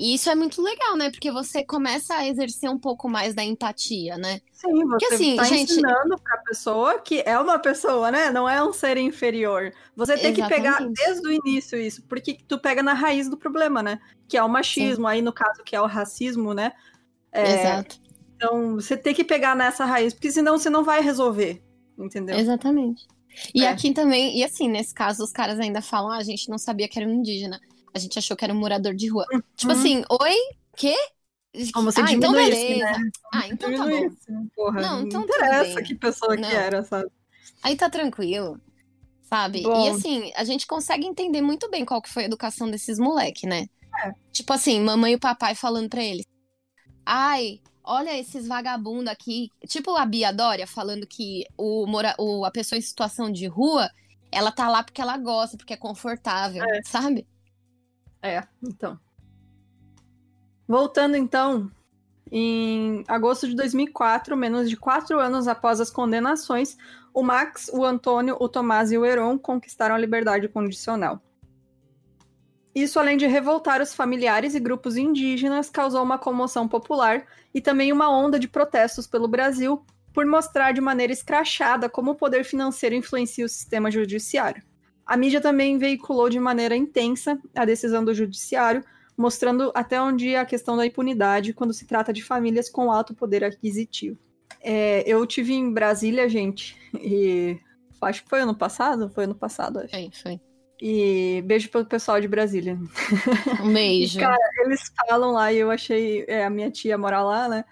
[0.00, 1.10] E isso é muito legal, né?
[1.10, 4.40] Porque você começa a exercer um pouco mais da empatia, né?
[4.50, 5.72] Sim, você Porque, assim, tá gente...
[5.72, 8.30] ensinando pra pessoa que é uma pessoa, né?
[8.30, 9.70] Não é um ser inferior.
[9.94, 10.48] Você tem Exatamente.
[10.48, 14.00] que pegar desde o início isso, porque tu pega na raiz do problema, né?
[14.26, 15.12] Que é o machismo, Sim.
[15.12, 16.72] aí no caso que é o racismo, né?
[17.30, 17.60] É...
[17.60, 18.00] Exato.
[18.36, 21.62] Então, você tem que pegar nessa raiz, porque senão você não vai resolver,
[21.98, 22.38] entendeu?
[22.38, 23.06] Exatamente.
[23.54, 23.68] E é.
[23.68, 26.88] aqui também, e assim, nesse caso, os caras ainda falam, ah, a gente não sabia
[26.88, 27.60] que era um indígena.
[27.94, 29.26] A gente achou que era um morador de rua.
[29.32, 29.42] Uhum.
[29.56, 30.36] Tipo assim, oi?
[30.76, 30.96] Quê?
[31.72, 32.84] Como se ah, então beleza.
[32.84, 33.10] Né?
[33.34, 34.48] Ah, então tá bom.
[34.54, 36.48] Porra, não, então não interessa que pessoa não.
[36.48, 37.10] que era, sabe?
[37.62, 38.60] Aí tá tranquilo,
[39.22, 39.62] sabe?
[39.62, 39.84] Bom.
[39.84, 43.46] E assim, a gente consegue entender muito bem qual que foi a educação desses moleque,
[43.46, 43.66] né?
[44.04, 44.12] É.
[44.32, 46.24] Tipo assim, mamãe e papai falando pra eles.
[47.04, 49.50] Ai, olha esses vagabundos aqui.
[49.66, 52.14] Tipo a Bia Dória falando que o, mora...
[52.16, 53.90] o, a pessoa em situação de rua,
[54.30, 56.82] ela tá lá porque ela gosta, porque é confortável, é.
[56.84, 57.26] sabe?
[58.22, 58.98] É, então.
[60.68, 61.70] Voltando então,
[62.30, 66.76] em agosto de 2004, menos de quatro anos após as condenações,
[67.12, 71.20] o Max, o Antônio, o Tomás e o Heron conquistaram a liberdade condicional.
[72.72, 77.92] Isso, além de revoltar os familiares e grupos indígenas, causou uma comoção popular e também
[77.92, 82.94] uma onda de protestos pelo Brasil por mostrar de maneira escrachada como o poder financeiro
[82.94, 84.62] influencia o sistema judiciário.
[85.10, 88.84] A mídia também veiculou de maneira intensa a decisão do judiciário,
[89.16, 93.42] mostrando até onde a questão da impunidade quando se trata de famílias com alto poder
[93.42, 94.16] aquisitivo.
[94.60, 97.58] É, eu tive em Brasília, gente, e
[98.00, 99.90] acho que foi ano passado, foi ano passado, acho.
[99.90, 100.40] Foi, foi.
[100.80, 102.78] E beijo pro pessoal de Brasília.
[103.64, 104.14] Um beijo.
[104.16, 107.64] e, cara, eles falam lá, e eu achei, é, a minha tia mora lá, né?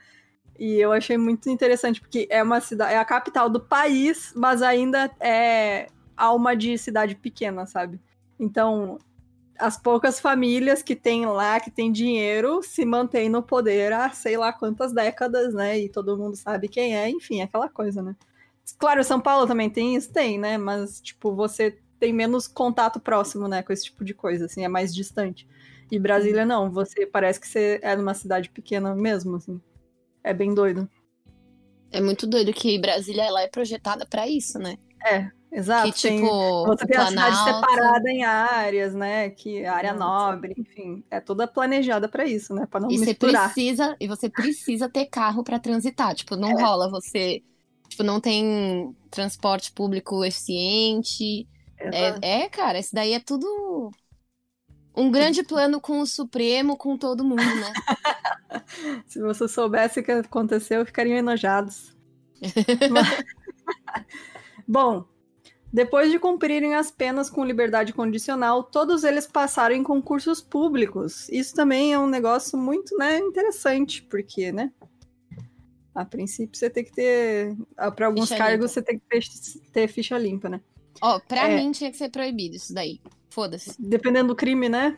[0.58, 4.60] E eu achei muito interessante, porque é uma cidade, é a capital do país, mas
[4.60, 5.86] ainda é
[6.18, 8.00] alma de cidade pequena, sabe?
[8.38, 8.98] Então,
[9.58, 14.36] as poucas famílias que tem lá, que tem dinheiro, se mantêm no poder há sei
[14.36, 15.78] lá quantas décadas, né?
[15.78, 18.14] E todo mundo sabe quem é, enfim, aquela coisa, né?
[18.78, 20.58] Claro, São Paulo também tem isso, tem, né?
[20.58, 24.68] Mas, tipo, você tem menos contato próximo, né, com esse tipo de coisa, assim, é
[24.68, 25.48] mais distante.
[25.90, 29.60] E Brasília não, você parece que você é numa cidade pequena mesmo, assim.
[30.22, 30.88] É bem doido.
[31.90, 34.76] É muito doido que Brasília ela é projetada para isso, né?
[35.04, 35.92] É, exato.
[35.92, 39.30] Que, tipo, você tem a cidade Planalto- separada em áreas, né?
[39.30, 42.66] Que área nobre, enfim, é toda planejada para isso, né?
[42.66, 43.52] Para não E você misturar.
[43.52, 46.14] precisa, e você precisa ter carro para transitar.
[46.14, 46.62] Tipo, não É.
[46.62, 47.42] rola você,
[47.88, 51.48] tipo, não tem transporte público eficiente.
[51.78, 53.90] É, é, cara, isso daí é tudo
[54.96, 57.72] um grande plano com o Supremo, com todo mundo, né?
[59.06, 61.96] Se você soubesse o que aconteceu, ficariam enojados.
[62.90, 63.24] Mas-
[64.66, 65.04] Bom,
[65.72, 71.28] depois de cumprirem as penas com liberdade condicional, todos eles passaram em concursos públicos.
[71.28, 74.72] Isso também é um negócio muito né, interessante, porque, né?
[75.94, 77.56] A princípio você tem que ter.
[77.96, 78.68] Para alguns Ficha cargos limpa.
[78.68, 80.60] você tem que ter, ter ficha limpa, né?
[81.02, 81.56] Ó, pra É.
[81.56, 83.00] mim tinha que ser proibido isso daí.
[83.30, 83.74] Foda-se.
[83.78, 84.96] Dependendo do crime, né?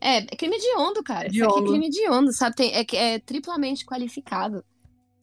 [0.00, 1.28] É, é crime de ondo, cara.
[1.28, 2.56] Isso aqui é crime de ondo, sabe?
[2.56, 4.64] Tem- é, é triplamente qualificado.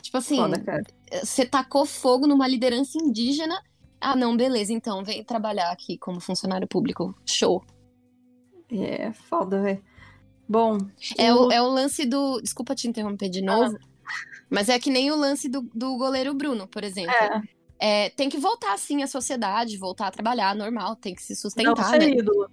[0.03, 0.83] Tipo assim, Foda, cara.
[1.23, 3.59] você tacou fogo numa liderança indígena.
[3.99, 7.15] Ah, não, beleza, então vem trabalhar aqui como funcionário público.
[7.25, 7.63] Show.
[8.69, 9.83] É foda, velho.
[10.47, 10.77] Bom.
[11.17, 12.39] É o, é o lance do.
[12.41, 13.77] Desculpa te interromper de novo.
[14.49, 17.13] Mas é que nem o lance do, do goleiro Bruno, por exemplo.
[17.13, 17.41] É,
[17.79, 21.75] É, tem que voltar, sim, à sociedade, voltar a trabalhar normal, tem que se não
[21.75, 22.09] sustentar, ser né?
[22.09, 22.49] ídolo.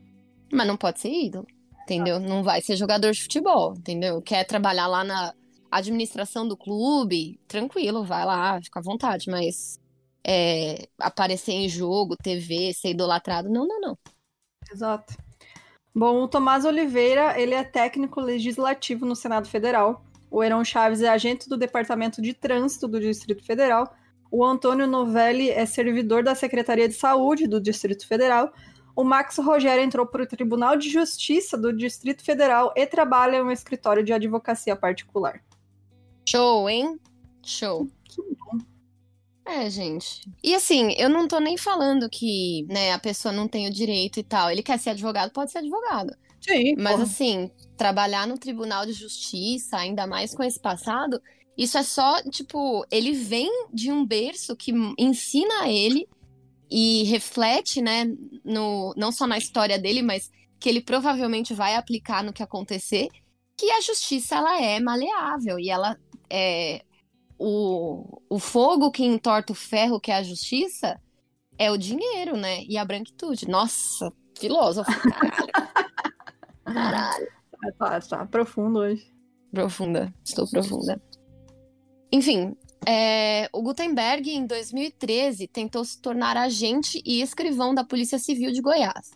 [0.53, 1.47] Mas não pode ser ídolo,
[1.83, 2.21] entendeu?
[2.21, 4.21] Não vai ser jogador de futebol, entendeu?
[4.21, 5.33] Quer trabalhar lá na
[5.71, 9.81] administração do clube, tranquilo, vai lá, fica à vontade, mas
[10.27, 13.99] é, aparecer em jogo, TV, ser idolatrado, não, não, não.
[14.73, 15.15] Exato.
[15.95, 20.05] Bom, o Tomás Oliveira, ele é técnico legislativo no Senado Federal.
[20.31, 23.95] O Heron Chaves é agente do Departamento de Trânsito do Distrito Federal.
[24.31, 28.53] O Antônio Novelli é servidor da Secretaria de Saúde do Distrito Federal.
[28.97, 33.43] O Max Rogério entrou para o Tribunal de Justiça do Distrito Federal e trabalha em
[33.43, 35.41] um escritório de advocacia particular.
[36.29, 36.99] Show, hein?
[37.45, 37.87] Show.
[38.05, 38.74] Que bom.
[39.47, 40.23] É, gente.
[40.43, 44.19] E assim, eu não tô nem falando que, né, a pessoa não tem o direito
[44.19, 44.51] e tal.
[44.51, 46.15] Ele quer ser advogado, pode ser advogado.
[46.41, 47.05] Sim, Mas porra.
[47.05, 51.21] assim, trabalhar no Tribunal de Justiça, ainda mais com esse passado,
[51.57, 56.09] isso é só, tipo, ele vem de um berço que ensina a ele
[56.71, 58.05] e reflete, né,
[58.45, 63.09] no, não só na história dele, mas que ele provavelmente vai aplicar no que acontecer,
[63.57, 65.97] que a justiça, ela é maleável e ela
[66.29, 66.83] é...
[67.47, 70.99] O, o fogo que entorta o ferro, que é a justiça,
[71.59, 72.65] é o dinheiro, né?
[72.65, 73.47] E a branquitude.
[73.47, 75.45] Nossa, filósofo, caralho.
[76.65, 77.29] Caralho.
[77.79, 79.07] Tá, tá profundo hoje.
[79.51, 81.01] Profunda, estou profunda.
[82.11, 88.53] Enfim, é, o Gutenberg, em 2013, tentou se tornar agente e escrivão da Polícia Civil
[88.53, 89.11] de Goiás.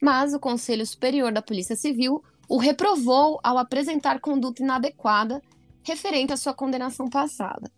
[0.00, 5.42] Mas o Conselho Superior da Polícia Civil o reprovou ao apresentar conduta inadequada
[5.86, 7.70] referente à sua condenação passada.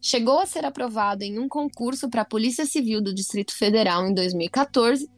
[0.00, 4.14] Chegou a ser aprovado em um concurso para a Polícia Civil do Distrito Federal em
[4.14, 5.08] 2014,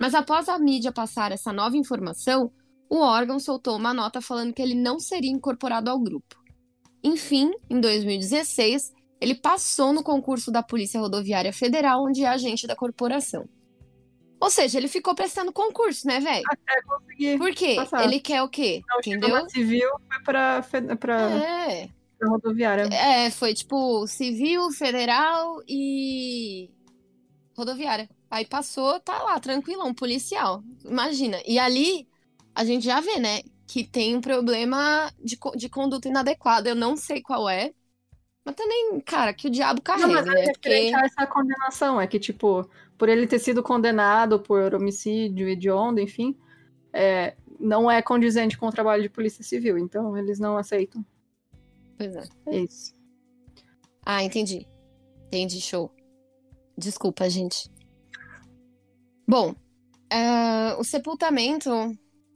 [0.00, 2.50] mas após a mídia passar essa nova informação,
[2.88, 6.36] o órgão soltou uma nota falando que ele não seria incorporado ao grupo.
[7.04, 12.74] Enfim, em 2016, ele passou no concurso da Polícia Rodoviária Federal, onde é agente da
[12.74, 13.48] corporação.
[14.42, 16.42] Ou seja, ele ficou prestando concurso, né, velho?
[16.88, 17.38] Consegui.
[17.38, 17.76] Por quê?
[17.76, 18.02] passar.
[18.02, 18.82] Ele quer o quê?
[18.88, 19.48] Não, Entendeu?
[19.48, 20.64] civil, foi pra,
[20.98, 21.88] pra, É.
[22.18, 22.82] pra rodoviária.
[22.92, 26.68] É, foi tipo civil, federal e
[27.56, 28.10] rodoviária.
[28.28, 30.64] Aí passou, tá lá, tranquilão, policial.
[30.84, 31.40] Imagina.
[31.46, 32.08] E ali
[32.52, 36.68] a gente já vê, né, que tem um problema de, de conduta inadequada.
[36.68, 37.72] Eu não sei qual é.
[38.44, 40.52] Mas também, cara, que o diabo Não, carrega, mas é né?
[40.52, 40.92] Porque.
[40.96, 42.00] essa condenação.
[42.00, 46.36] É que, tipo, por ele ter sido condenado por homicídio hediondo, enfim,
[46.92, 49.78] é, não é condizente com o trabalho de polícia civil.
[49.78, 51.04] Então, eles não aceitam.
[51.96, 52.24] Pois é.
[52.46, 52.94] É isso.
[54.04, 54.66] Ah, entendi.
[55.26, 55.90] Entendi, show.
[56.76, 57.70] Desculpa, gente.
[59.26, 59.54] Bom,
[60.10, 61.70] eh, o sepultamento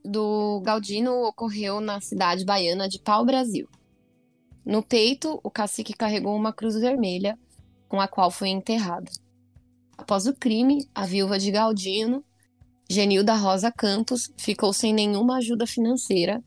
[0.04, 3.68] do Galdino ocorreu na cidade baiana de Pau Brasil.
[4.64, 7.38] No peito, o cacique carregou uma cruz vermelha
[7.88, 9.10] com a qual foi enterrado.
[9.96, 12.24] Após o crime, a viúva de Galdino,
[12.88, 16.42] Genilda Rosa Campos, ficou sem nenhuma ajuda financeira,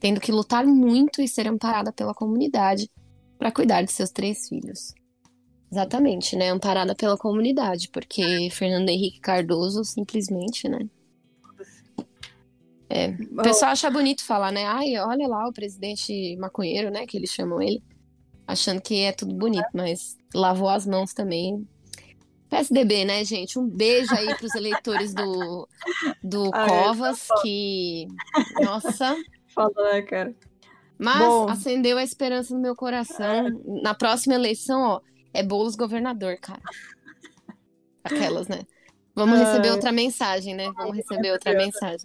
[0.00, 2.90] tendo que lutar muito e ser amparada pela comunidade
[3.38, 4.94] para cuidar de seus três filhos.
[5.70, 6.50] Exatamente, né?
[6.50, 10.88] Amparada pela comunidade, porque Fernando Henrique Cardoso simplesmente, né?
[12.88, 13.08] É.
[13.08, 14.66] O pessoal acha bonito falar, né?
[14.66, 17.06] Ai, olha lá o presidente maconheiro, né?
[17.06, 17.82] Que eles chamam ele.
[18.46, 21.66] Achando que é tudo bonito, mas lavou as mãos também.
[22.52, 23.58] PSDB, né, gente?
[23.58, 25.66] Um beijo aí pros eleitores do,
[26.22, 28.06] do Ai, Covas, que.
[28.62, 29.16] Nossa.
[29.54, 30.34] Falou, né, cara?
[30.98, 31.48] Mas Bom.
[31.48, 33.48] acendeu a esperança no meu coração.
[33.48, 33.50] É.
[33.82, 35.00] Na próxima eleição, ó,
[35.32, 36.60] é Boulos governador, cara.
[38.04, 38.60] Aquelas, né?
[39.14, 40.70] Vamos receber outra mensagem, né?
[40.76, 42.00] Vamos receber outra mensagem.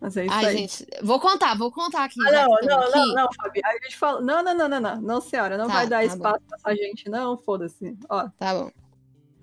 [0.00, 0.56] Mas é isso Ai, aí.
[0.56, 2.18] gente, vou contar, vou contar aqui.
[2.28, 2.96] Ah, não, não, aqui.
[2.96, 3.60] não, não, Fabi.
[3.62, 4.22] Aí a gente fala.
[4.22, 6.46] Não, não, não, não, não, não, senhora, não tá, vai dar tá espaço bom.
[6.48, 7.94] pra essa gente, não, foda-se.
[8.08, 8.28] Ó.
[8.38, 8.83] Tá bom.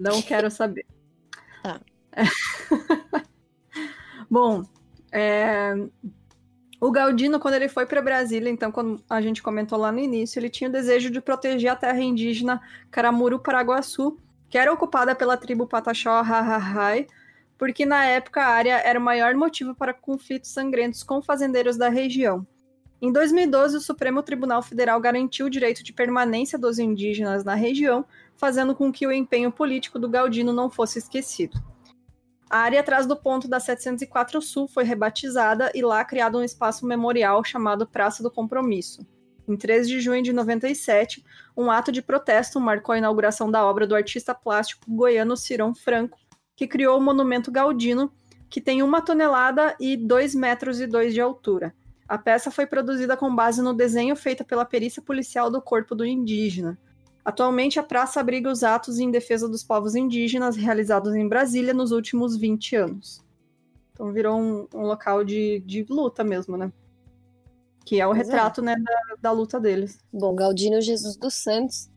[0.02, 0.86] Não quero saber.
[1.62, 1.80] Tá.
[2.12, 2.24] É.
[4.28, 4.64] bom,
[5.12, 5.76] é...
[6.80, 10.40] o Galdino, quando ele foi para Brasília, então, quando a gente comentou lá no início,
[10.40, 14.18] ele tinha o desejo de proteger a terra indígena Caramuru Paraguaçu,
[14.50, 17.06] que era ocupada pela tribo Pataxó Hahahai,
[17.56, 21.90] porque na época a área era o maior motivo para conflitos sangrentos com fazendeiros da
[21.90, 22.46] região.
[23.02, 28.06] Em 2012, o Supremo Tribunal Federal garantiu o direito de permanência dos indígenas na região,
[28.38, 31.60] fazendo com que o empenho político do Galdino não fosse esquecido.
[32.48, 36.86] A área atrás do ponto da 704 Sul foi rebatizada e lá criado um espaço
[36.86, 39.04] memorial chamado Praça do Compromisso.
[39.48, 41.26] Em 3 de junho de 97,
[41.58, 46.20] um ato de protesto marcou a inauguração da obra do artista plástico goiano Cirão Franco,
[46.56, 48.14] que criou o monumento Galdino,
[48.48, 51.74] que tem uma tonelada e dois metros e dois de altura.
[52.12, 56.06] A peça foi produzida com base no desenho feito pela perícia policial do corpo do
[56.06, 56.78] indígena.
[57.24, 61.94] Atualmente, a praça abriga os atos em defesa dos povos indígenas realizados em Brasília nos
[61.94, 63.24] últimos 20 anos.
[63.94, 66.70] Então virou um, um local de, de luta mesmo, né?
[67.86, 68.30] Que é o pois é.
[68.30, 68.66] retrato é.
[68.66, 69.98] né, da, da luta deles.
[70.12, 71.90] Bom, Galdino Jesus dos Santos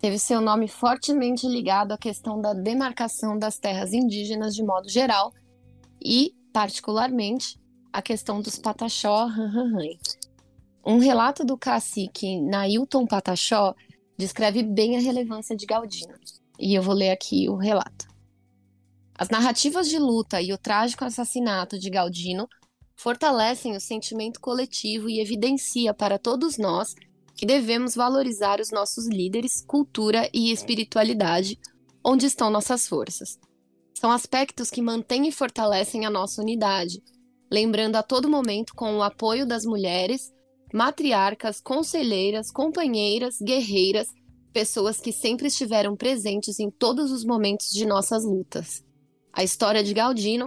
[0.00, 5.32] teve seu nome fortemente ligado à questão da demarcação das terras indígenas de modo geral
[6.04, 7.56] e, particularmente,
[7.92, 9.28] a questão dos Pataxó
[10.84, 13.74] Um relato do cacique Nailton Pataxó
[14.16, 16.14] descreve bem a relevância de Galdino,
[16.58, 18.08] e eu vou ler aqui o relato.
[19.16, 22.48] As narrativas de luta e o trágico assassinato de Galdino
[22.96, 26.94] fortalecem o sentimento coletivo e evidencia para todos nós
[27.34, 31.58] que devemos valorizar os nossos líderes, cultura e espiritualidade,
[32.04, 33.38] onde estão nossas forças.
[33.94, 37.00] São aspectos que mantêm e fortalecem a nossa unidade,
[37.50, 40.32] lembrando a todo momento com o apoio das mulheres,
[40.72, 44.08] matriarcas, conselheiras, companheiras, guerreiras,
[44.52, 48.84] pessoas que sempre estiveram presentes em todos os momentos de nossas lutas.
[49.32, 50.46] A história de Galdino,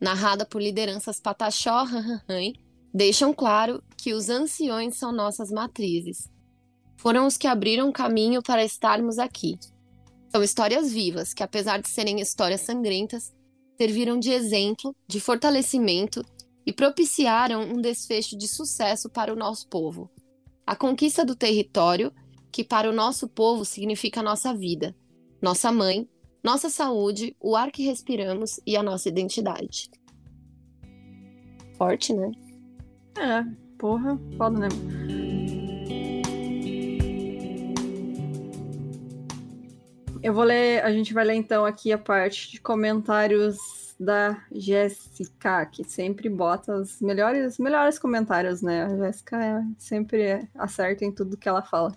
[0.00, 1.84] narrada por lideranças Pataxó
[2.92, 6.28] deixam claro que os anciões são nossas matrizes,
[7.02, 9.58] foram os que abriram caminho para estarmos aqui.
[10.30, 13.32] São histórias vivas que, apesar de serem histórias sangrentas,
[13.76, 16.24] serviram de exemplo, de fortalecimento
[16.64, 20.10] e propiciaram um desfecho de sucesso para o nosso povo.
[20.66, 22.12] A conquista do território,
[22.50, 24.94] que para o nosso povo significa nossa vida,
[25.40, 26.08] nossa mãe,
[26.42, 29.90] nossa saúde, o ar que respiramos e a nossa identidade.
[31.76, 32.30] Forte, né?
[33.18, 33.44] É,
[33.78, 34.68] porra, foda, né?
[40.22, 45.66] Eu vou ler, a gente vai ler então aqui a parte de comentários da Jéssica,
[45.66, 48.84] que sempre bota os melhores, melhores comentários, né?
[48.84, 51.92] A Jéssica é, sempre acerta em tudo que ela fala.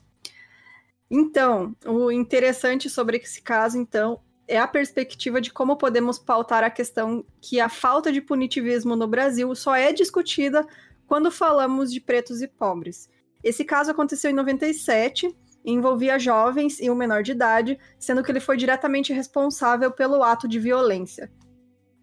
[1.09, 6.69] Então, o interessante sobre esse caso, então, é a perspectiva de como podemos pautar a
[6.69, 10.65] questão que a falta de punitivismo no Brasil só é discutida
[11.07, 13.09] quando falamos de pretos e pobres.
[13.43, 15.35] Esse caso aconteceu em 97
[15.65, 20.47] envolvia jovens e um menor de idade, sendo que ele foi diretamente responsável pelo ato
[20.47, 21.31] de violência.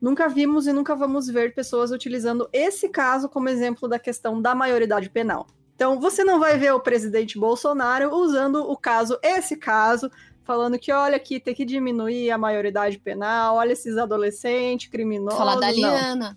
[0.02, 4.52] Nunca vimos e nunca vamos ver pessoas utilizando esse caso como exemplo da questão da
[4.52, 5.46] maioridade penal.
[5.76, 10.10] Então, você não vai ver o presidente Bolsonaro usando o caso, esse caso,
[10.42, 15.38] falando que olha aqui, tem que diminuir a maioridade penal, olha esses adolescentes criminosos.
[15.38, 16.36] Falar da Liana.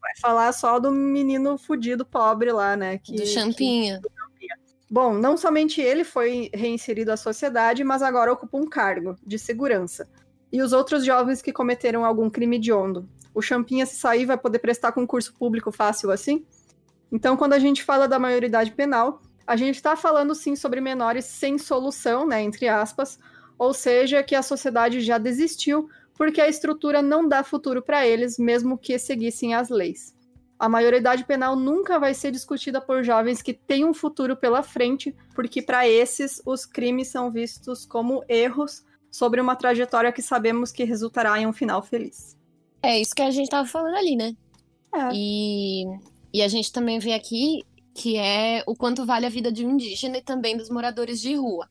[0.00, 2.98] Vai falar só do menino fudido pobre lá, né?
[2.98, 4.00] Que, do Champinha.
[4.02, 4.48] Que,
[4.90, 10.08] Bom, não somente ele foi reinserido à sociedade, mas agora ocupa um cargo de segurança.
[10.54, 13.08] E os outros jovens que cometeram algum crime hediondo.
[13.34, 16.46] O Champinha, se sair, vai poder prestar concurso público fácil assim?
[17.10, 21.24] Então, quando a gente fala da maioridade penal, a gente está falando sim sobre menores
[21.24, 23.18] sem solução, né, entre aspas,
[23.58, 28.38] ou seja, que a sociedade já desistiu porque a estrutura não dá futuro para eles,
[28.38, 30.14] mesmo que seguissem as leis.
[30.56, 35.16] A maioridade penal nunca vai ser discutida por jovens que têm um futuro pela frente,
[35.34, 38.84] porque para esses os crimes são vistos como erros
[39.14, 42.36] sobre uma trajetória que sabemos que resultará em um final feliz.
[42.82, 44.34] É isso que a gente tava falando ali, né?
[44.92, 45.10] É.
[45.14, 45.84] E,
[46.32, 47.62] e a gente também vê aqui
[47.94, 51.36] que é o quanto vale a vida de um indígena e também dos moradores de
[51.36, 51.70] rua.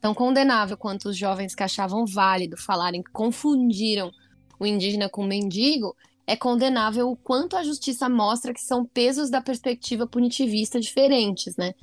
[0.00, 4.10] Tão condenável quanto os jovens que achavam válido falarem que confundiram
[4.58, 5.94] o indígena com o mendigo,
[6.26, 11.74] é condenável o quanto a justiça mostra que são pesos da perspectiva punitivista diferentes, né?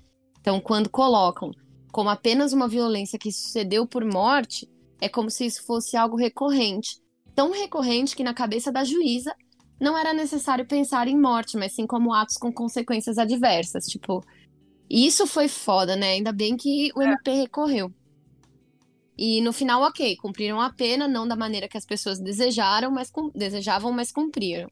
[0.42, 1.52] Então, quando colocam
[1.92, 4.68] como apenas uma violência que sucedeu por morte,
[5.00, 7.00] é como se isso fosse algo recorrente.
[7.36, 9.36] Tão recorrente que na cabeça da juíza
[9.80, 13.86] não era necessário pensar em morte, mas sim como atos com consequências adversas.
[13.86, 14.24] Tipo,
[14.90, 16.14] isso foi foda, né?
[16.14, 17.94] Ainda bem que o MP recorreu.
[19.18, 23.12] E no final, ok, cumpriram a pena, não da maneira que as pessoas desejaram, mas
[23.34, 24.70] desejavam, mas cumpriram.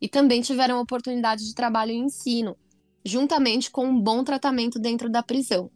[0.00, 2.56] E também tiveram oportunidade de trabalho e ensino,
[3.04, 5.70] juntamente com um bom tratamento dentro da prisão.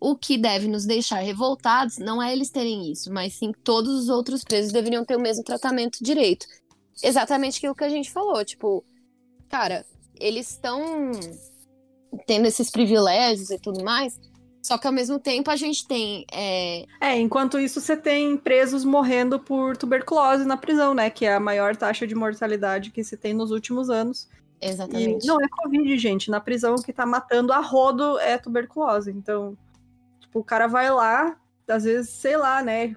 [0.00, 4.08] O que deve nos deixar revoltados não é eles terem isso, mas sim todos os
[4.08, 6.46] outros presos deveriam ter o mesmo tratamento direito.
[7.02, 8.84] Exatamente aquilo que a gente falou, tipo,
[9.48, 9.84] cara,
[10.20, 11.10] eles estão
[12.26, 14.18] tendo esses privilégios e tudo mais,
[14.64, 16.24] só que ao mesmo tempo a gente tem.
[16.32, 16.86] É...
[16.98, 21.10] é, enquanto isso você tem presos morrendo por tuberculose na prisão, né?
[21.10, 24.26] Que é a maior taxa de mortalidade que se tem nos últimos anos.
[24.58, 25.22] Exatamente.
[25.22, 26.30] E não é Covid, gente.
[26.30, 29.10] Na prisão o que tá matando a rodo é tuberculose.
[29.10, 29.54] Então,
[30.34, 31.36] tipo, o cara vai lá,
[31.68, 32.96] às vezes, sei lá, né?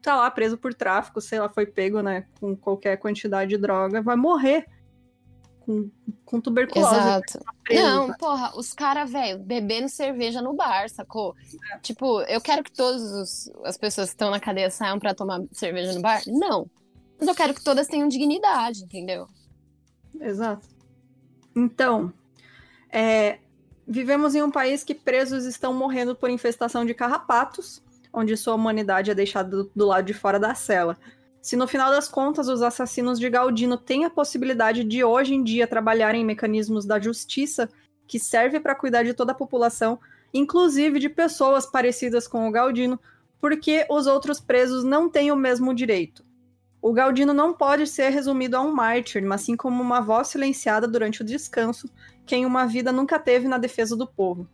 [0.00, 2.26] Tá lá preso por tráfico, sei lá, foi pego, né?
[2.40, 4.66] Com qualquer quantidade de droga, vai morrer
[5.60, 5.90] com,
[6.24, 6.94] com tuberculose.
[6.94, 7.40] Exato.
[7.70, 11.34] Não, porra, os caras, velho, bebendo cerveja no bar, sacou?
[11.72, 11.78] É.
[11.78, 15.92] Tipo, eu quero que todas as pessoas que estão na cadeia saiam para tomar cerveja
[15.92, 16.20] no bar?
[16.26, 16.68] Não.
[17.18, 19.26] Mas eu quero que todas tenham dignidade, entendeu?
[20.20, 20.68] Exato.
[21.54, 22.12] Então,
[22.90, 23.38] é,
[23.92, 27.82] vivemos em um país que presos estão morrendo por infestação de carrapatos,
[28.12, 30.96] onde sua humanidade é deixada do, do lado de fora da cela.
[31.42, 35.42] Se no final das contas os assassinos de Galdino têm a possibilidade de hoje em
[35.42, 37.68] dia trabalharem em mecanismos da justiça
[38.06, 39.98] que serve para cuidar de toda a população,
[40.32, 42.98] inclusive de pessoas parecidas com o Galdino,
[43.40, 46.24] porque os outros presos não têm o mesmo direito.
[46.82, 50.88] O Galdino não pode ser resumido a um mártir, mas sim como uma voz silenciada
[50.88, 51.88] durante o descanso,
[52.26, 54.48] quem uma vida nunca teve na defesa do povo.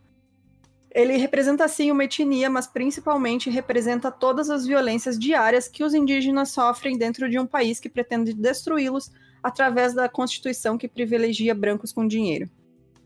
[0.91, 6.49] Ele representa sim uma etnia, mas principalmente representa todas as violências diárias que os indígenas
[6.49, 9.11] sofrem dentro de um país que pretende destruí-los
[9.41, 12.47] através da constituição que privilegia brancos com dinheiro.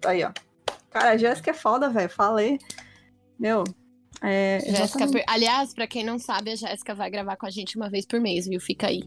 [0.06, 0.32] Aí, ó.
[0.90, 2.10] Cara, a Jéssica é foda, velho.
[2.10, 2.60] Falei.
[3.40, 3.64] Meu.
[4.24, 7.90] É, Jéssica, aliás, para quem não sabe, a Jéssica vai gravar com a gente uma
[7.90, 8.60] vez por mês, viu?
[8.60, 9.02] Fica aí.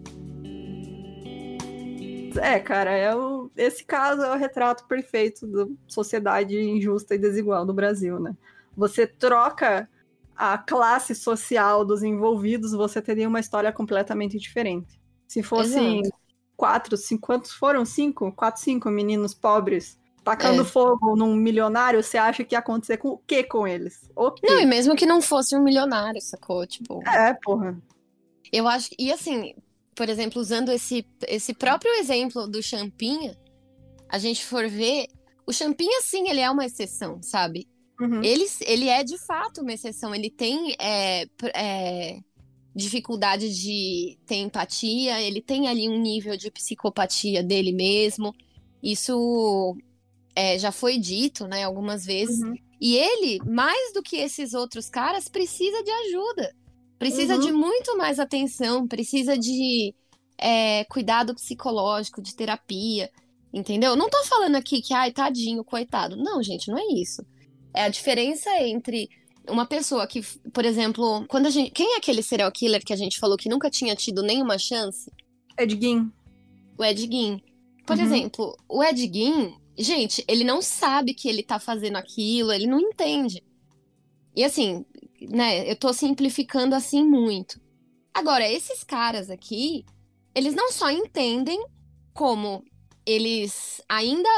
[2.38, 3.50] É, cara, é o...
[3.56, 8.36] esse caso é o retrato perfeito da sociedade injusta e desigual do Brasil, né?
[8.76, 9.88] você troca
[10.36, 15.00] a classe social dos envolvidos, você teria uma história completamente diferente.
[15.26, 16.16] Se fossem Exato.
[16.54, 17.86] quatro, cinco, quantos foram?
[17.86, 18.30] Cinco?
[18.32, 20.64] Quatro, cinco meninos pobres tacando é.
[20.64, 24.10] fogo num milionário, você acha que ia acontecer com o que com eles?
[24.16, 24.44] O quê?
[24.44, 26.66] Não, e mesmo que não fosse um milionário, sacou?
[26.66, 27.00] Tipo.
[27.08, 27.80] É, porra.
[28.52, 28.90] Eu acho.
[28.98, 29.54] E assim,
[29.94, 33.38] por exemplo, usando esse, esse próprio exemplo do Champinha,
[34.08, 35.06] a gente for ver.
[35.46, 37.68] O Champinha, sim, ele é uma exceção, sabe?
[38.00, 38.20] Uhum.
[38.20, 40.12] Ele, ele é de fato uma exceção.
[40.12, 42.18] Ele tem é, é,
[42.74, 48.34] dificuldade de ter empatia, ele tem ali um nível de psicopatia dele mesmo.
[48.82, 49.76] Isso
[50.36, 52.40] é, já foi dito, né, algumas vezes.
[52.42, 52.54] Uhum.
[52.78, 56.54] E ele, mais do que esses outros caras, precisa de ajuda.
[56.98, 57.40] Precisa uhum.
[57.40, 59.94] de muito mais atenção, precisa de
[60.38, 63.10] é, cuidado psicológico, de terapia.
[63.52, 63.96] Entendeu?
[63.96, 66.16] Não tô falando aqui que, ai, tadinho, coitado.
[66.16, 67.24] Não, gente, não é isso.
[67.72, 69.08] É a diferença entre
[69.48, 70.20] uma pessoa que,
[70.52, 71.70] por exemplo, quando a gente.
[71.70, 75.10] Quem é aquele serial killer que a gente falou que nunca tinha tido nenhuma chance?
[75.58, 76.12] Ed Gein.
[76.76, 77.42] O Ed Gein.
[77.86, 78.04] Por uhum.
[78.04, 82.80] exemplo, o Ed Gein, gente, ele não sabe que ele tá fazendo aquilo, ele não
[82.80, 83.42] entende.
[84.34, 84.84] E assim,
[85.20, 87.60] né, eu tô simplificando assim muito.
[88.12, 89.84] Agora, esses caras aqui,
[90.34, 91.62] eles não só entendem
[92.12, 92.64] como
[93.04, 94.28] eles ainda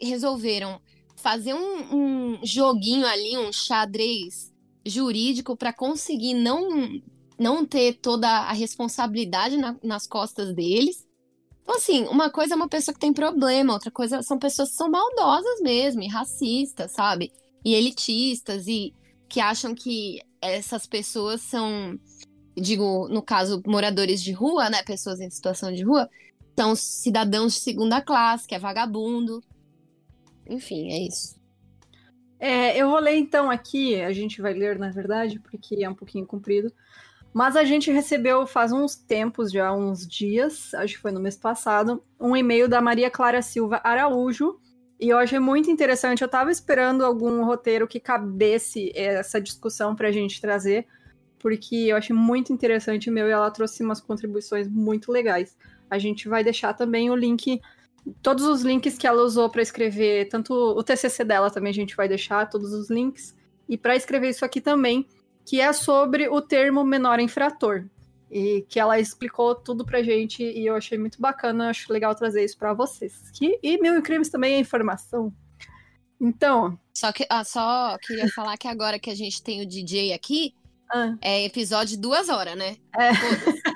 [0.00, 0.80] resolveram
[1.16, 4.52] fazer um, um joguinho ali, um xadrez
[4.84, 7.00] jurídico para conseguir não,
[7.38, 11.06] não ter toda a responsabilidade na, nas costas deles.
[11.72, 14.76] Então, assim, uma coisa é uma pessoa que tem problema, outra coisa são pessoas que
[14.76, 17.32] são maldosas mesmo, e racistas, sabe?
[17.64, 18.94] E elitistas, e
[19.26, 21.98] que acham que essas pessoas são,
[22.54, 24.82] digo, no caso, moradores de rua, né?
[24.82, 26.10] Pessoas em situação de rua,
[26.54, 29.42] são cidadãos de segunda classe, que é vagabundo,
[30.46, 31.40] enfim, é isso.
[32.38, 35.94] É, eu vou ler então aqui, a gente vai ler na verdade, porque é um
[35.94, 36.70] pouquinho comprido.
[37.32, 41.36] Mas a gente recebeu faz uns tempos, já uns dias, acho que foi no mês
[41.36, 44.58] passado, um e-mail da Maria Clara Silva Araújo.
[45.00, 46.22] E eu achei muito interessante.
[46.22, 50.86] Eu estava esperando algum roteiro que cabesse essa discussão para a gente trazer,
[51.38, 55.56] porque eu achei muito interessante meu e ela trouxe umas contribuições muito legais.
[55.90, 57.60] A gente vai deixar também o link,
[58.22, 61.96] todos os links que ela usou para escrever, tanto o TCC dela também a gente
[61.96, 63.34] vai deixar, todos os links.
[63.68, 65.06] E para escrever isso aqui também,
[65.44, 67.86] que é sobre o termo menor infrator.
[68.30, 72.42] E que ela explicou tudo pra gente e eu achei muito bacana, acho legal trazer
[72.42, 73.30] isso para vocês.
[73.32, 75.32] Que, e Mil Crimes também é informação.
[76.18, 76.78] Então.
[76.94, 80.54] Só que ah, só queria falar que agora que a gente tem o DJ aqui,
[80.90, 81.14] ah.
[81.20, 82.76] é episódio de duas horas, né?
[82.96, 83.12] É.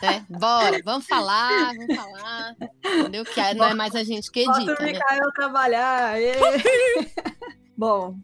[0.06, 0.26] né?
[0.30, 2.56] Bora, vamos falar, vamos falar.
[2.84, 3.24] Entendeu?
[3.24, 4.60] Que não é mais a gente que edita.
[4.60, 5.32] Bota o Mikael né?
[5.34, 6.14] trabalhar.
[7.76, 8.16] Bom,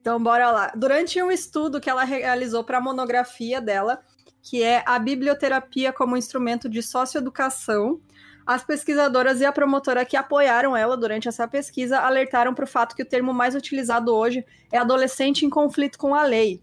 [0.00, 0.72] então, bora lá.
[0.74, 4.00] Durante um estudo que ela realizou para a monografia dela,
[4.42, 8.00] que é a biblioterapia como instrumento de socioeducação,
[8.46, 12.96] as pesquisadoras e a promotora que apoiaram ela durante essa pesquisa alertaram para o fato
[12.96, 16.62] que o termo mais utilizado hoje é adolescente em conflito com a lei.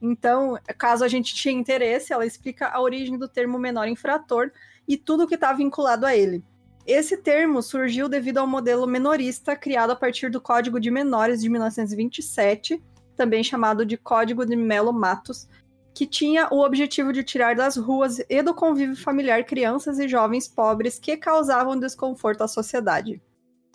[0.00, 4.50] Então, caso a gente tinha interesse, ela explica a origem do termo menor infrator
[4.86, 6.42] e tudo o que está vinculado a ele.
[6.88, 11.50] Esse termo surgiu devido ao modelo menorista criado a partir do Código de Menores de
[11.50, 12.82] 1927,
[13.14, 15.46] também chamado de Código de Melo Matos,
[15.94, 20.48] que tinha o objetivo de tirar das ruas e do convívio familiar crianças e jovens
[20.48, 23.20] pobres que causavam desconforto à sociedade.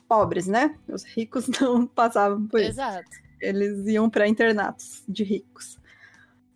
[0.07, 0.75] Pobres, né?
[0.91, 2.71] Os ricos não passavam por isso.
[2.71, 3.11] Exato.
[3.39, 5.77] Eles iam para internatos de ricos.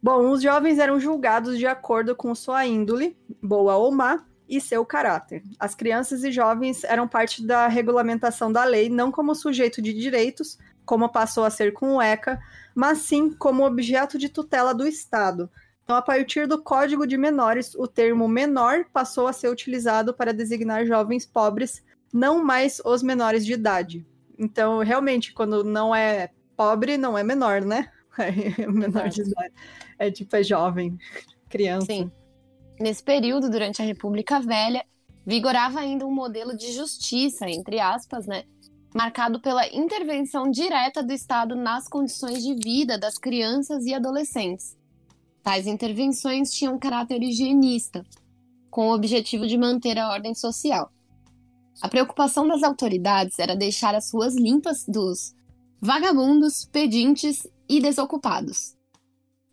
[0.02, 4.86] Bom, os jovens eram julgados de acordo com sua índole, boa ou má, e seu
[4.86, 5.44] caráter.
[5.60, 10.58] As crianças e jovens eram parte da regulamentação da lei, não como sujeito de direitos,
[10.86, 12.40] como passou a ser com o ECA,
[12.74, 15.50] mas sim como objeto de tutela do Estado.
[15.84, 20.34] Então, a partir do Código de Menores, o termo menor passou a ser utilizado para
[20.34, 21.84] designar jovens pobres,
[22.14, 24.06] não mais os menores de idade.
[24.38, 27.90] Então, realmente, quando não é pobre, não é menor, né?
[28.20, 29.54] É menor de idade.
[30.00, 30.98] É tipo, é jovem,
[31.48, 31.86] criança.
[31.86, 32.12] Sim.
[32.80, 34.86] Nesse período, durante a República Velha,
[35.26, 38.44] vigorava ainda um modelo de justiça, entre aspas, né?
[38.96, 44.78] Marcado pela intervenção direta do Estado nas condições de vida das crianças e adolescentes.
[45.44, 48.06] Tais intervenções tinham caráter higienista,
[48.70, 50.92] com o objetivo de manter a ordem social.
[51.82, 55.36] A preocupação das autoridades era deixar as ruas limpas dos
[55.80, 58.76] vagabundos, pedintes e desocupados.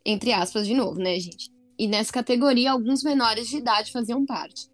[0.05, 1.54] Entre aspas, de novo, né, gente?
[1.79, 4.69] E nessa categoria alguns menores de idade faziam parte.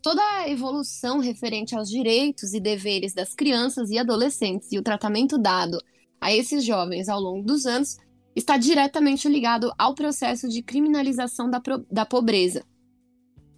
[0.00, 5.36] Toda a evolução referente aos direitos e deveres das crianças e adolescentes e o tratamento
[5.36, 5.78] dado
[6.20, 7.96] a esses jovens ao longo dos anos
[8.34, 12.64] está diretamente ligado ao processo de criminalização da, da pobreza.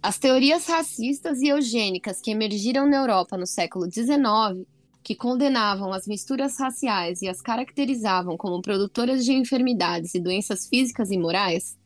[0.01, 4.65] As teorias racistas e eugênicas que emergiram na Europa no século XIX,
[5.03, 11.11] que condenavam as misturas raciais e as caracterizavam como produtoras de enfermidades e doenças físicas
[11.11, 11.77] e morais,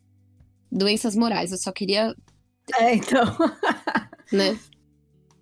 [0.76, 1.52] doenças morais.
[1.52, 2.14] Eu só queria.
[2.78, 3.24] É, então.
[4.32, 4.60] né?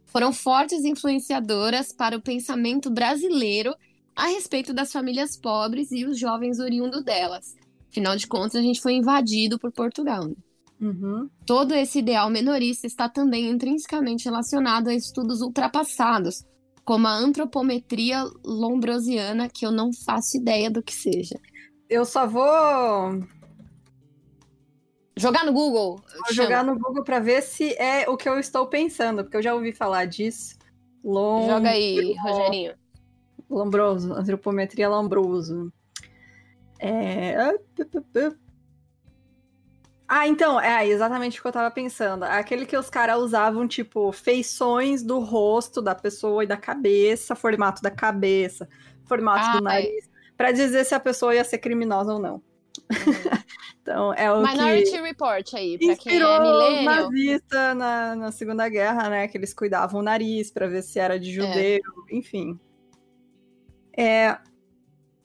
[0.06, 3.76] Foram fortes influenciadoras para o pensamento brasileiro
[4.16, 7.56] a respeito das famílias pobres e os jovens oriundos delas.
[7.90, 10.28] Afinal de contas, a gente foi invadido por Portugal.
[10.28, 10.36] Né?
[10.80, 11.30] Uhum.
[11.46, 16.44] Todo esse ideal menorista está também intrinsecamente relacionado a estudos ultrapassados,
[16.84, 21.40] como a antropometria lombrosiana, que eu não faço ideia do que seja.
[21.90, 23.24] Eu só vou
[25.16, 26.02] Jogar no Google.
[26.26, 29.44] Vou jogar no Google para ver se é o que eu estou pensando, porque eu
[29.44, 30.58] já ouvi falar disso.
[31.04, 31.48] Lom...
[31.48, 32.74] Joga aí, Rogerinho.
[33.50, 35.72] Lombroso, antropometria lombroso.
[36.80, 37.36] É...
[40.08, 42.24] Ah, então, é exatamente o que eu tava pensando.
[42.24, 47.82] Aquele que os caras usavam, tipo, feições do rosto da pessoa e da cabeça, formato
[47.82, 48.68] da cabeça,
[49.06, 49.62] formato ah, do é.
[49.62, 50.10] nariz, é.
[50.36, 52.42] para dizer se a pessoa ia ser criminosa ou não.
[53.84, 56.84] Então, é o Minority que Report aí, pra quem é milênio.
[56.86, 59.28] nazista na, na Segunda Guerra, né?
[59.28, 61.34] Que eles cuidavam o nariz para ver se era de é.
[61.34, 62.16] judeu, é.
[62.16, 62.58] enfim.
[63.96, 64.38] É,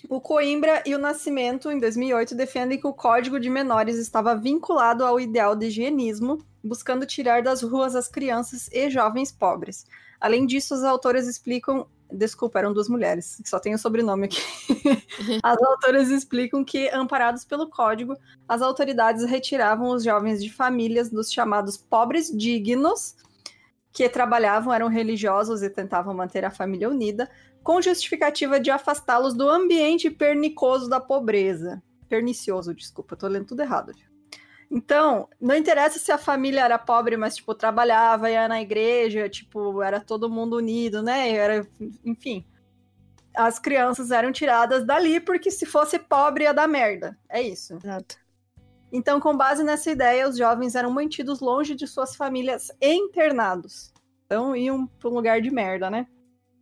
[0.09, 5.05] o Coimbra e o Nascimento, em 2008, defendem que o Código de Menores estava vinculado
[5.05, 9.87] ao ideal de higienismo, buscando tirar das ruas as crianças e jovens pobres.
[10.21, 14.41] Além disso, os autores explicam Desculpa, eram duas mulheres, só tem o sobrenome aqui.
[15.43, 18.17] as autoras explicam que, amparados pelo código,
[18.49, 23.15] as autoridades retiravam os jovens de famílias dos chamados pobres dignos,
[23.93, 27.29] que trabalhavam, eram religiosos e tentavam manter a família unida,
[27.63, 31.83] com justificativa de afastá-los do ambiente pernicoso da pobreza.
[32.09, 33.93] Pernicioso, desculpa, tô lendo tudo errado.
[34.71, 39.83] Então, não interessa se a família era pobre, mas, tipo, trabalhava, ia na igreja, tipo,
[39.83, 41.31] era todo mundo unido, né?
[41.31, 41.67] Era,
[42.05, 42.45] enfim.
[43.35, 47.17] As crianças eram tiradas dali porque se fosse pobre ia dar merda.
[47.29, 47.75] É isso.
[47.77, 48.17] Exato.
[48.93, 53.93] Então, com base nessa ideia, os jovens eram mantidos longe de suas famílias e internados.
[54.27, 56.07] Então, iam para um lugar de merda, né?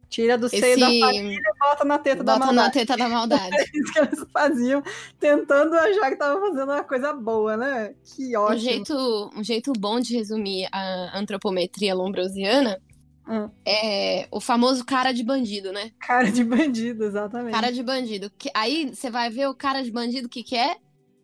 [0.08, 2.66] Tira do seio Esse- da família e bota na teta da Bota maldade.
[2.66, 3.50] na teta da maldade.
[3.56, 4.82] É isso que eles faziam,
[5.18, 7.94] tentando achar que tava fazendo uma coisa boa, né?
[8.04, 8.58] Que Um ótimo.
[8.60, 12.80] jeito, um jeito bom de resumir a antropometria lombrosiana
[13.28, 13.50] Hum.
[13.66, 15.90] é o famoso cara de bandido, né?
[15.98, 17.52] Cara de bandido, exatamente.
[17.52, 18.30] Cara de bandido.
[18.38, 20.76] Que- aí você vai ver o cara de bandido o que que é?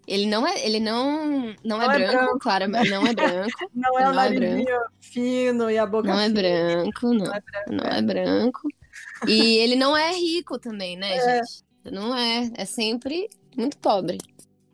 [0.07, 2.39] Ele não é, ele não, não, é, Não é branco, branco.
[2.41, 3.51] claro, não é branco.
[3.75, 6.41] Não é não é narizinho fino e a boca Não é fina.
[6.41, 7.33] branco, não.
[7.69, 8.61] Não é branco.
[9.29, 11.37] E ele não é rico também, né, É.
[11.37, 11.65] gente?
[11.93, 12.51] Não é.
[12.57, 14.19] É sempre muito pobre.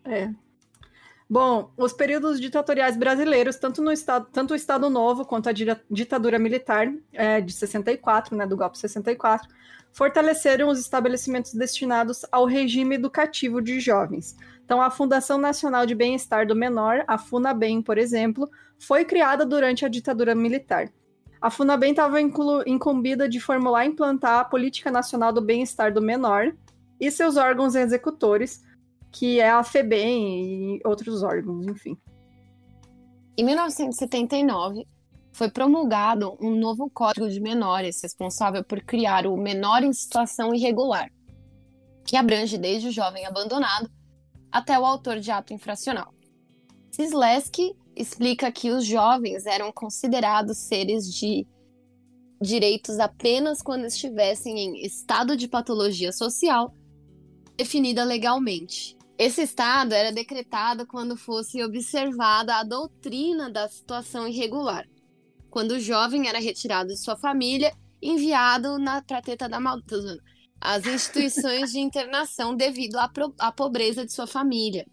[0.04, 0.30] É.
[1.30, 5.52] Bom, os períodos ditatoriais brasileiros, tanto no estado, tanto o Estado Novo quanto a
[5.90, 9.46] ditadura militar é, de 64, né, do golpe de 64,
[9.92, 14.34] fortaleceram os estabelecimentos destinados ao regime educativo de jovens.
[14.68, 18.46] Então, a Fundação Nacional de Bem-Estar do Menor, a FUNABEM, por exemplo,
[18.78, 20.92] foi criada durante a ditadura militar.
[21.40, 26.54] A FUNABEM estava incumbida de formular e implantar a Política Nacional do Bem-Estar do Menor
[27.00, 28.62] e seus órgãos executores,
[29.10, 31.96] que é a FEBEM e outros órgãos, enfim.
[33.38, 34.86] Em 1979,
[35.32, 41.10] foi promulgado um novo Código de Menores, responsável por criar o menor em situação irregular,
[42.04, 43.90] que abrange desde o jovem abandonado
[44.50, 46.14] até o autor de ato infracional.
[46.90, 51.46] Cisleski explica que os jovens eram considerados seres de
[52.40, 56.72] direitos apenas quando estivessem em estado de patologia social
[57.56, 58.96] definida legalmente.
[59.18, 64.86] Esse estado era decretado quando fosse observada a doutrina da situação irregular,
[65.50, 70.20] quando o jovem era retirado de sua família e enviado para a teta da maldade,
[70.60, 74.86] às instituições de internação devido à, pro- à pobreza de sua família.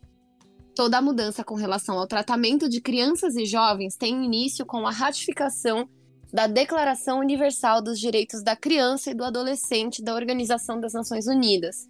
[0.75, 4.91] Toda a mudança com relação ao tratamento de crianças e jovens tem início com a
[4.91, 5.89] ratificação
[6.33, 11.87] da Declaração Universal dos Direitos da Criança e do Adolescente da Organização das Nações Unidas,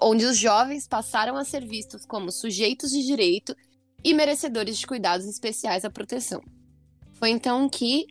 [0.00, 3.54] onde os jovens passaram a ser vistos como sujeitos de direito
[4.02, 6.40] e merecedores de cuidados especiais à proteção.
[7.12, 8.06] Foi então que,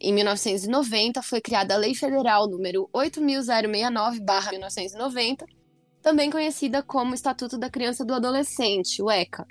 [0.00, 5.46] em 1990, foi criada a Lei Federal número 8069/1990,
[6.02, 9.46] também conhecida como Estatuto da Criança e do Adolescente, o ECA.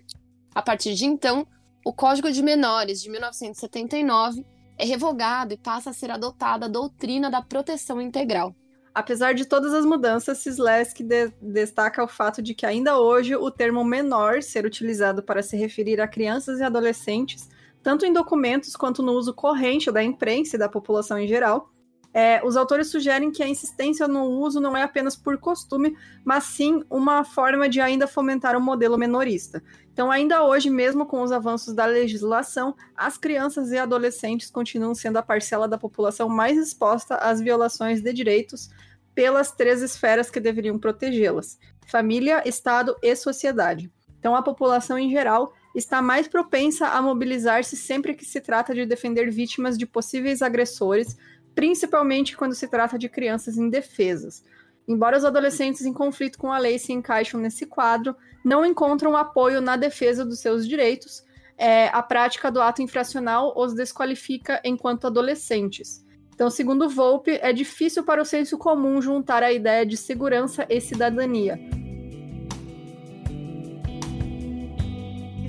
[0.54, 1.48] A partir de então,
[1.86, 4.46] o Código de Menores de 1979
[4.78, 8.56] é revogado e passa a ser adotada a doutrina da proteção integral.
[8.94, 13.50] Apesar de todas as mudanças, Cisleski de- destaca o fato de que ainda hoje o
[13.50, 17.50] termo menor ser utilizado para se referir a crianças e adolescentes,
[17.84, 21.70] tanto em documentos quanto no uso corrente da imprensa e da população em geral.
[22.16, 26.44] É, os autores sugerem que a insistência no uso não é apenas por costume, mas
[26.44, 29.64] sim uma forma de ainda fomentar o modelo menorista.
[29.92, 35.18] Então, ainda hoje, mesmo com os avanços da legislação, as crianças e adolescentes continuam sendo
[35.18, 38.70] a parcela da população mais exposta às violações de direitos
[39.16, 41.58] pelas três esferas que deveriam protegê-las:
[41.88, 43.92] família, Estado e sociedade.
[44.20, 48.86] Então, a população em geral está mais propensa a mobilizar-se sempre que se trata de
[48.86, 51.18] defender vítimas de possíveis agressores,
[51.56, 54.44] principalmente quando se trata de crianças indefesas.
[54.88, 59.62] Embora os adolescentes em conflito com a lei se encaixam nesse quadro, não encontram apoio
[59.62, 61.24] na defesa dos seus direitos,
[61.58, 66.04] é, a prática do ato infracional os desqualifica enquanto adolescentes.
[66.34, 70.82] Então, segundo Volpe, é difícil para o senso comum juntar a ideia de segurança e
[70.82, 71.60] cidadania.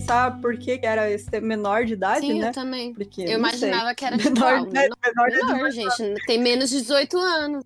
[0.07, 2.49] Sabe por que era esse menor de idade, Sim, né?
[2.49, 2.93] eu também.
[2.93, 3.69] Porque, Eu não sei.
[3.69, 4.83] imaginava que era tipo, menor, ah, né?
[4.83, 6.27] menor, menor de menor, gente.
[6.27, 7.65] Tem menos de 18 anos.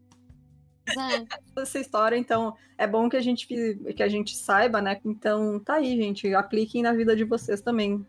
[0.88, 1.24] É.
[1.60, 4.98] essa história, então é bom que a gente que a gente saiba, né?
[5.04, 8.06] Então tá aí, gente, apliquem na vida de vocês também.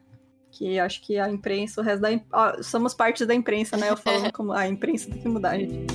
[0.51, 3.89] Que acho que a imprensa, o resto da ó, somos parte da imprensa, né?
[3.89, 5.87] Eu falando como a imprensa tem que mudar, gente.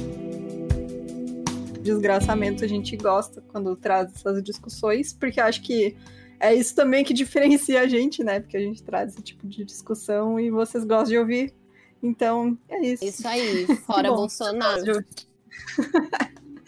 [1.80, 5.96] Desgraçamento a gente gosta quando traz essas discussões, porque acho que
[6.44, 8.40] é isso também que diferencia a gente, né?
[8.40, 11.54] Porque a gente traz esse tipo de discussão e vocês gostam de ouvir.
[12.02, 13.04] Então, é isso.
[13.04, 15.04] Isso aí, fora Bom, Bolsonaro.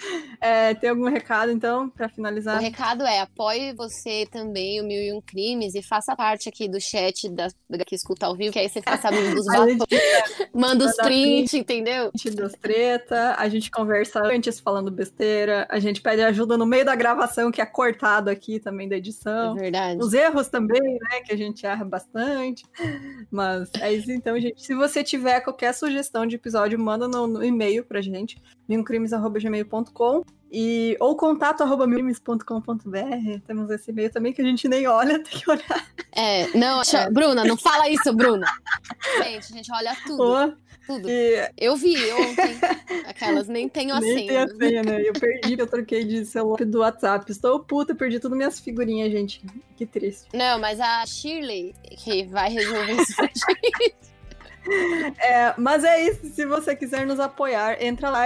[0.39, 2.61] É, tem algum recado, então, para O finalizar?
[2.61, 6.79] recado é: apoie você também, o Mil e Um Crimes, e faça parte aqui do
[6.79, 9.77] chat da, da que escuta ao vivo, que aí você fica sabendo dos bafos,
[10.55, 12.11] manda os manda print, entendeu?
[12.15, 16.67] a gente das treta, a gente conversa antes falando besteira, a gente pede ajuda no
[16.67, 19.55] meio da gravação, que é cortado aqui também da É edição.
[19.55, 19.99] verdade.
[20.03, 21.21] Os erros também, né?
[21.25, 22.63] Que a gente erra bastante.
[23.31, 24.63] Mas é isso então, gente.
[24.63, 28.37] Se você tiver qualquer sugestão de episódio, manda no, no e-mail pra gente,
[28.69, 33.41] milcrimes.gmail.com e ou contato arroba milcrimes.com.br.
[33.47, 35.87] Temos esse e-mail também que a gente nem olha, tem que olhar.
[36.12, 36.81] É, não,
[37.12, 38.47] Bruna, não fala isso, Bruna.
[39.23, 40.57] Gente, a gente olha tudo,
[40.87, 41.09] tudo.
[41.11, 42.59] e Eu vi ontem,
[43.07, 44.59] aquelas nem tenho a nem tem a senha.
[44.59, 45.03] senha, né?
[45.03, 47.31] Eu perdi, eu troquei de celular do WhatsApp.
[47.31, 49.45] Estou puta, perdi todas minhas figurinhas, gente.
[49.77, 50.27] Que triste.
[50.33, 54.06] Não, mas a Shirley, que vai resolver isso pra gente.
[55.19, 56.29] É, mas é isso.
[56.35, 58.25] Se você quiser nos apoiar, entra lá,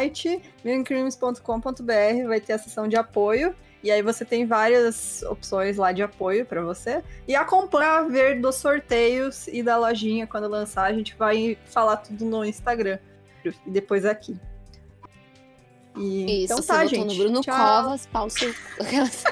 [0.65, 3.55] milcrimes.com.br, vai ter a seção de apoio.
[3.83, 7.03] E aí você tem várias opções lá de apoio pra você.
[7.27, 10.85] E acompanha ver dos sorteios e da lojinha quando lançar.
[10.85, 12.99] A gente vai falar tudo no Instagram.
[13.45, 14.37] E depois aqui.
[15.97, 17.07] E, Isso, então tá, gente.
[17.07, 17.57] no Bruno Tchau.
[17.57, 18.55] Covas, pau seu...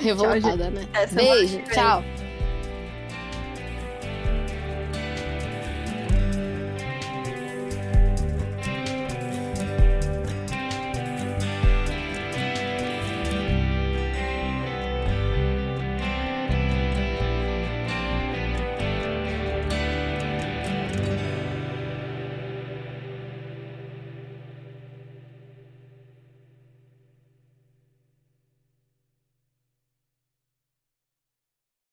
[0.00, 0.86] Revoltada, né?
[0.90, 2.02] Até semana Beijo, tchau.